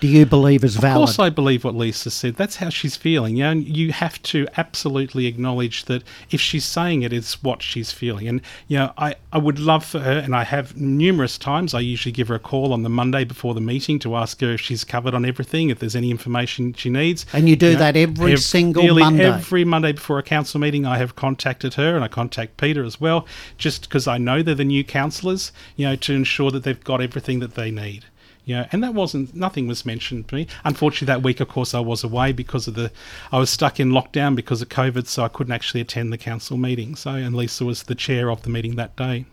do 0.03 0.09
you 0.09 0.25
believe 0.25 0.65
is 0.65 0.75
valid? 0.75 1.03
Of 1.03 1.07
course, 1.07 1.19
I 1.19 1.29
believe 1.29 1.63
what 1.63 1.75
Lisa 1.75 2.11
said. 2.11 2.35
That's 2.35 2.57
how 2.57 2.67
she's 2.67 2.97
feeling. 2.97 3.37
You 3.37 3.43
know, 3.45 3.51
and 3.51 3.65
you 3.65 3.93
have 3.93 4.21
to 4.23 4.45
absolutely 4.57 5.27
acknowledge 5.27 5.85
that 5.85 6.03
if 6.29 6.41
she's 6.41 6.65
saying 6.65 7.03
it, 7.03 7.13
it's 7.13 7.41
what 7.41 7.61
she's 7.61 7.93
feeling. 7.93 8.27
And 8.27 8.41
you 8.67 8.79
know, 8.79 8.91
I, 8.97 9.15
I 9.31 9.37
would 9.37 9.59
love 9.59 9.85
for 9.85 9.99
her, 9.99 10.19
and 10.19 10.35
I 10.35 10.43
have 10.43 10.75
numerous 10.75 11.37
times. 11.37 11.73
I 11.73 11.79
usually 11.79 12.11
give 12.11 12.27
her 12.27 12.35
a 12.35 12.39
call 12.39 12.73
on 12.73 12.83
the 12.83 12.89
Monday 12.89 13.23
before 13.23 13.53
the 13.53 13.61
meeting 13.61 13.97
to 13.99 14.17
ask 14.17 14.41
her 14.41 14.51
if 14.51 14.59
she's 14.59 14.83
covered 14.83 15.13
on 15.13 15.23
everything, 15.23 15.69
if 15.69 15.79
there's 15.79 15.95
any 15.95 16.11
information 16.11 16.73
she 16.73 16.89
needs. 16.89 17.25
And 17.31 17.47
you 17.47 17.55
do 17.55 17.71
know, 17.71 17.79
that 17.79 17.95
every 17.95 18.33
ev- 18.33 18.41
single 18.41 18.83
nearly 18.83 19.03
Monday? 19.03 19.23
Every 19.23 19.63
Monday 19.63 19.93
before 19.93 20.19
a 20.19 20.23
council 20.23 20.59
meeting, 20.59 20.85
I 20.85 20.97
have 20.97 21.15
contacted 21.15 21.75
her, 21.75 21.95
and 21.95 22.03
I 22.03 22.09
contact 22.09 22.57
Peter 22.57 22.83
as 22.83 22.99
well, 22.99 23.25
just 23.57 23.83
because 23.83 24.05
I 24.05 24.17
know 24.17 24.43
they're 24.43 24.53
the 24.53 24.65
new 24.65 24.83
councillors. 24.83 25.53
You 25.77 25.87
know, 25.87 25.95
to 25.95 26.13
ensure 26.13 26.51
that 26.51 26.63
they've 26.63 26.83
got 26.83 26.99
everything 26.99 27.39
that 27.39 27.55
they 27.55 27.71
need. 27.71 28.03
You 28.45 28.57
know, 28.57 28.67
and 28.71 28.83
that 28.83 28.93
wasn't 28.93 29.33
nothing 29.33 29.67
was 29.67 29.85
mentioned 29.85 30.27
to 30.27 30.35
me. 30.35 30.47
Unfortunately, 30.65 31.07
that 31.07 31.23
week, 31.23 31.39
of 31.39 31.47
course, 31.47 31.73
I 31.73 31.79
was 31.79 32.03
away 32.03 32.33
because 32.33 32.67
of 32.67 32.73
the 32.75 32.91
I 33.31 33.39
was 33.39 33.49
stuck 33.49 33.79
in 33.79 33.91
lockdown 33.91 34.35
because 34.35 34.61
of 34.61 34.69
COVID, 34.69 35.07
so 35.07 35.23
I 35.23 35.29
couldn't 35.29 35.53
actually 35.53 35.81
attend 35.81 36.11
the 36.11 36.17
council 36.17 36.57
meeting. 36.57 36.95
So, 36.95 37.11
and 37.11 37.35
Lisa 37.35 37.63
was 37.63 37.83
the 37.83 37.95
chair 37.95 38.29
of 38.29 38.41
the 38.41 38.49
meeting 38.49 38.75
that 38.75 38.95
day. 38.95 39.25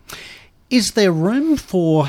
Is 0.68 0.92
there 0.92 1.10
room 1.10 1.56
for 1.56 2.08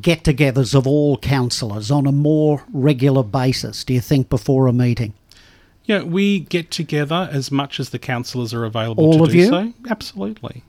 get 0.00 0.24
togethers 0.24 0.74
of 0.74 0.86
all 0.86 1.18
councillors 1.18 1.90
on 1.90 2.06
a 2.06 2.12
more 2.12 2.64
regular 2.72 3.22
basis, 3.22 3.84
do 3.84 3.94
you 3.94 4.00
think, 4.00 4.28
before 4.28 4.66
a 4.66 4.72
meeting? 4.72 5.12
Yeah, 5.84 6.02
we 6.02 6.40
get 6.40 6.70
together 6.70 7.28
as 7.30 7.50
much 7.50 7.78
as 7.78 7.90
the 7.90 7.98
councillors 7.98 8.54
are 8.54 8.64
available 8.64 9.04
All 9.04 9.18
to 9.18 9.24
of 9.24 9.30
do 9.30 9.38
you? 9.38 9.48
so. 9.48 9.72
Absolutely. 9.88 10.62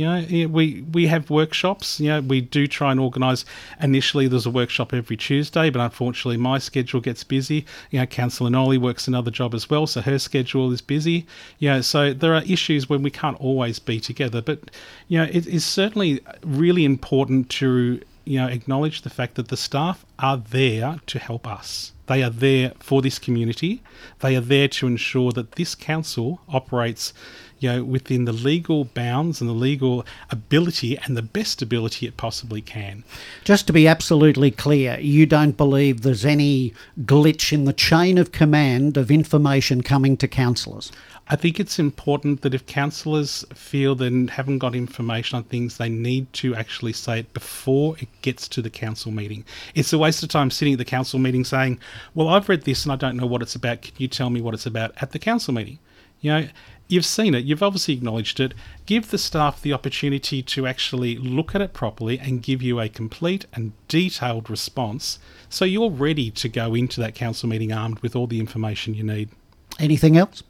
You 0.00 0.06
know, 0.06 0.48
we 0.48 0.80
we 0.92 1.08
have 1.08 1.28
workshops. 1.28 2.00
You 2.00 2.08
know, 2.08 2.20
we 2.22 2.40
do 2.40 2.66
try 2.66 2.90
and 2.90 2.98
organise. 2.98 3.44
Initially, 3.82 4.28
there's 4.28 4.46
a 4.46 4.50
workshop 4.50 4.94
every 4.94 5.18
Tuesday, 5.18 5.68
but 5.68 5.82
unfortunately, 5.82 6.38
my 6.38 6.58
schedule 6.58 7.02
gets 7.02 7.22
busy. 7.22 7.66
You 7.90 8.00
know, 8.00 8.06
Councillor 8.06 8.48
Noli 8.48 8.78
works 8.78 9.06
another 9.06 9.30
job 9.30 9.52
as 9.54 9.68
well, 9.68 9.86
so 9.86 10.00
her 10.00 10.18
schedule 10.18 10.72
is 10.72 10.80
busy. 10.80 11.26
You 11.58 11.68
know, 11.68 11.80
so 11.82 12.14
there 12.14 12.34
are 12.34 12.42
issues 12.44 12.88
when 12.88 13.02
we 13.02 13.10
can't 13.10 13.38
always 13.38 13.78
be 13.78 14.00
together. 14.00 14.40
But 14.40 14.70
you 15.08 15.18
know, 15.18 15.28
it 15.30 15.46
is 15.46 15.66
certainly 15.66 16.20
really 16.42 16.86
important 16.86 17.50
to 17.60 18.00
you 18.24 18.38
know, 18.38 18.46
acknowledge 18.46 19.02
the 19.02 19.10
fact 19.10 19.34
that 19.34 19.48
the 19.48 19.56
staff 19.56 20.06
are 20.18 20.36
there 20.36 21.00
to 21.08 21.18
help 21.18 21.46
us. 21.46 21.92
They 22.06 22.22
are 22.22 22.30
there 22.30 22.72
for 22.78 23.02
this 23.02 23.18
community. 23.18 23.82
They 24.20 24.36
are 24.36 24.40
there 24.40 24.68
to 24.68 24.86
ensure 24.86 25.32
that 25.32 25.52
this 25.52 25.74
council 25.74 26.40
operates, 26.48 27.12
you 27.60 27.70
know, 27.70 27.84
within 27.84 28.24
the 28.24 28.32
legal 28.32 28.84
bounds 28.86 29.40
and 29.40 29.48
the 29.48 29.54
legal 29.54 30.04
ability 30.30 30.98
and 30.98 31.16
the 31.16 31.22
best 31.22 31.62
ability 31.62 32.06
it 32.06 32.16
possibly 32.16 32.62
can. 32.62 33.04
Just 33.44 33.66
to 33.66 33.72
be 33.72 33.86
absolutely 33.86 34.50
clear, 34.50 34.98
you 34.98 35.26
don't 35.26 35.56
believe 35.56 36.00
there's 36.00 36.24
any 36.24 36.72
glitch 37.02 37.52
in 37.52 37.66
the 37.66 37.74
chain 37.74 38.16
of 38.16 38.32
command 38.32 38.96
of 38.96 39.10
information 39.10 39.82
coming 39.82 40.16
to 40.16 40.26
councillors? 40.26 40.90
I 41.28 41.36
think 41.36 41.60
it's 41.60 41.78
important 41.78 42.40
that 42.40 42.54
if 42.54 42.66
councillors 42.66 43.44
feel 43.54 43.94
they 43.94 44.26
haven't 44.32 44.58
got 44.58 44.74
information 44.74 45.36
on 45.36 45.44
things, 45.44 45.76
they 45.76 45.88
need 45.88 46.32
to 46.32 46.56
actually 46.56 46.92
say 46.94 47.20
it 47.20 47.32
before 47.34 47.94
it 47.98 48.08
gets 48.22 48.48
to 48.48 48.62
the 48.62 48.70
council 48.70 49.12
meeting. 49.12 49.44
It's 49.76 49.92
a 49.92 49.98
waste 49.98 50.24
of 50.24 50.28
time 50.28 50.50
sitting 50.50 50.72
at 50.74 50.78
the 50.78 50.84
council 50.84 51.20
meeting 51.20 51.44
saying, 51.44 51.78
Well, 52.14 52.28
I've 52.28 52.48
read 52.48 52.62
this 52.62 52.84
and 52.84 52.92
I 52.92 52.96
don't 52.96 53.16
know 53.16 53.26
what 53.26 53.42
it's 53.42 53.54
about. 53.54 53.82
Can 53.82 53.94
you 53.98 54.08
tell 54.08 54.30
me 54.30 54.40
what 54.40 54.54
it's 54.54 54.66
about 54.66 54.92
at 55.00 55.12
the 55.12 55.20
council 55.20 55.54
meeting? 55.54 55.78
You 56.20 56.32
know, 56.32 56.48
you've 56.90 57.04
seen 57.04 57.34
it, 57.34 57.44
you've 57.44 57.62
obviously 57.62 57.94
acknowledged 57.94 58.40
it. 58.40 58.54
Give 58.86 59.10
the 59.10 59.18
staff 59.18 59.62
the 59.62 59.72
opportunity 59.72 60.42
to 60.42 60.66
actually 60.66 61.16
look 61.16 61.54
at 61.54 61.60
it 61.60 61.72
properly 61.72 62.18
and 62.18 62.42
give 62.42 62.62
you 62.62 62.80
a 62.80 62.88
complete 62.88 63.46
and 63.52 63.72
detailed 63.88 64.50
response 64.50 65.18
so 65.48 65.64
you're 65.64 65.90
ready 65.90 66.30
to 66.30 66.48
go 66.48 66.74
into 66.74 67.00
that 67.00 67.14
council 67.14 67.48
meeting 67.48 67.72
armed 67.72 68.00
with 68.00 68.14
all 68.14 68.26
the 68.26 68.40
information 68.40 68.94
you 68.94 69.02
need. 69.02 69.30
Anything 69.78 70.16
else? 70.16 70.42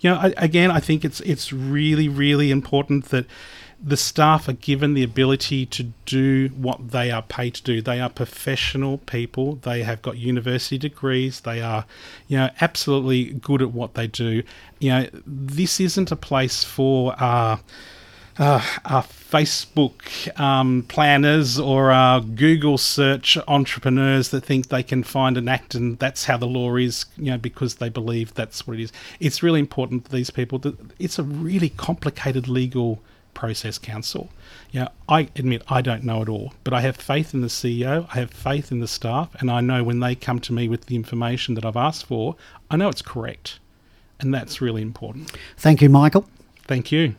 You 0.00 0.10
know, 0.10 0.16
I, 0.16 0.34
again, 0.36 0.70
I 0.70 0.80
think 0.80 1.04
it's 1.04 1.20
it's 1.20 1.52
really 1.52 2.08
really 2.08 2.50
important 2.50 3.06
that 3.06 3.26
the 3.86 3.96
staff 3.98 4.48
are 4.48 4.54
given 4.54 4.94
the 4.94 5.02
ability 5.02 5.66
to 5.66 5.92
do 6.06 6.48
what 6.56 6.90
they 6.90 7.10
are 7.10 7.20
paid 7.20 7.54
to 7.54 7.62
do. 7.62 7.82
They 7.82 8.00
are 8.00 8.08
professional 8.08 8.98
people. 8.98 9.56
They 9.56 9.82
have 9.82 10.00
got 10.00 10.16
university 10.16 10.78
degrees. 10.78 11.40
They 11.40 11.60
are, 11.60 11.84
you 12.26 12.38
know, 12.38 12.50
absolutely 12.62 13.24
good 13.34 13.60
at 13.60 13.72
what 13.72 13.92
they 13.92 14.06
do. 14.06 14.42
You 14.78 14.90
know, 14.90 15.08
this 15.26 15.80
isn't 15.80 16.10
a 16.10 16.16
place 16.16 16.64
for 16.64 17.14
uh, 17.18 17.58
uh, 18.38 18.64
our 18.86 19.02
Facebook 19.02 20.40
um, 20.40 20.86
planners 20.88 21.58
or 21.58 21.90
our 21.90 22.22
Google 22.22 22.78
search 22.78 23.36
entrepreneurs 23.46 24.30
that 24.30 24.46
think 24.46 24.68
they 24.68 24.82
can 24.82 25.02
find 25.02 25.36
an 25.36 25.46
act 25.46 25.74
and 25.74 25.98
that's 25.98 26.24
how 26.24 26.38
the 26.38 26.46
law 26.46 26.74
is, 26.76 27.04
you 27.18 27.30
know, 27.30 27.38
because 27.38 27.74
they 27.76 27.90
believe 27.90 28.32
that's 28.32 28.66
what 28.66 28.78
it 28.78 28.82
is. 28.82 28.92
It's 29.20 29.42
really 29.42 29.60
important 29.60 30.04
that 30.04 30.12
these 30.12 30.30
people. 30.30 30.58
That 30.60 30.76
it's 30.98 31.18
a 31.18 31.22
really 31.22 31.68
complicated 31.68 32.48
legal 32.48 33.02
process, 33.34 33.78
council. 33.78 34.30
You 34.70 34.80
know, 34.80 34.88
I 35.08 35.28
admit 35.36 35.62
I 35.68 35.82
don't 35.82 36.04
know 36.04 36.22
it 36.22 36.28
all, 36.28 36.52
but 36.62 36.72
I 36.72 36.80
have 36.80 36.96
faith 36.96 37.34
in 37.34 37.40
the 37.40 37.48
CEO. 37.48 38.06
I 38.10 38.20
have 38.20 38.30
faith 38.30 38.72
in 38.72 38.80
the 38.80 38.88
staff, 38.88 39.34
and 39.40 39.50
I 39.50 39.60
know 39.60 39.82
when 39.84 40.00
they 40.00 40.14
come 40.14 40.40
to 40.40 40.52
me 40.52 40.68
with 40.68 40.86
the 40.86 40.96
information 40.96 41.54
that 41.54 41.64
I've 41.64 41.76
asked 41.76 42.06
for, 42.06 42.36
I 42.70 42.76
know 42.76 42.88
it's 42.88 43.02
correct, 43.02 43.58
and 44.20 44.32
that's 44.32 44.60
really 44.60 44.82
important. 44.82 45.32
Thank 45.56 45.82
you, 45.82 45.88
Michael. 45.88 46.28
Thank 46.66 46.90
you. 46.92 47.14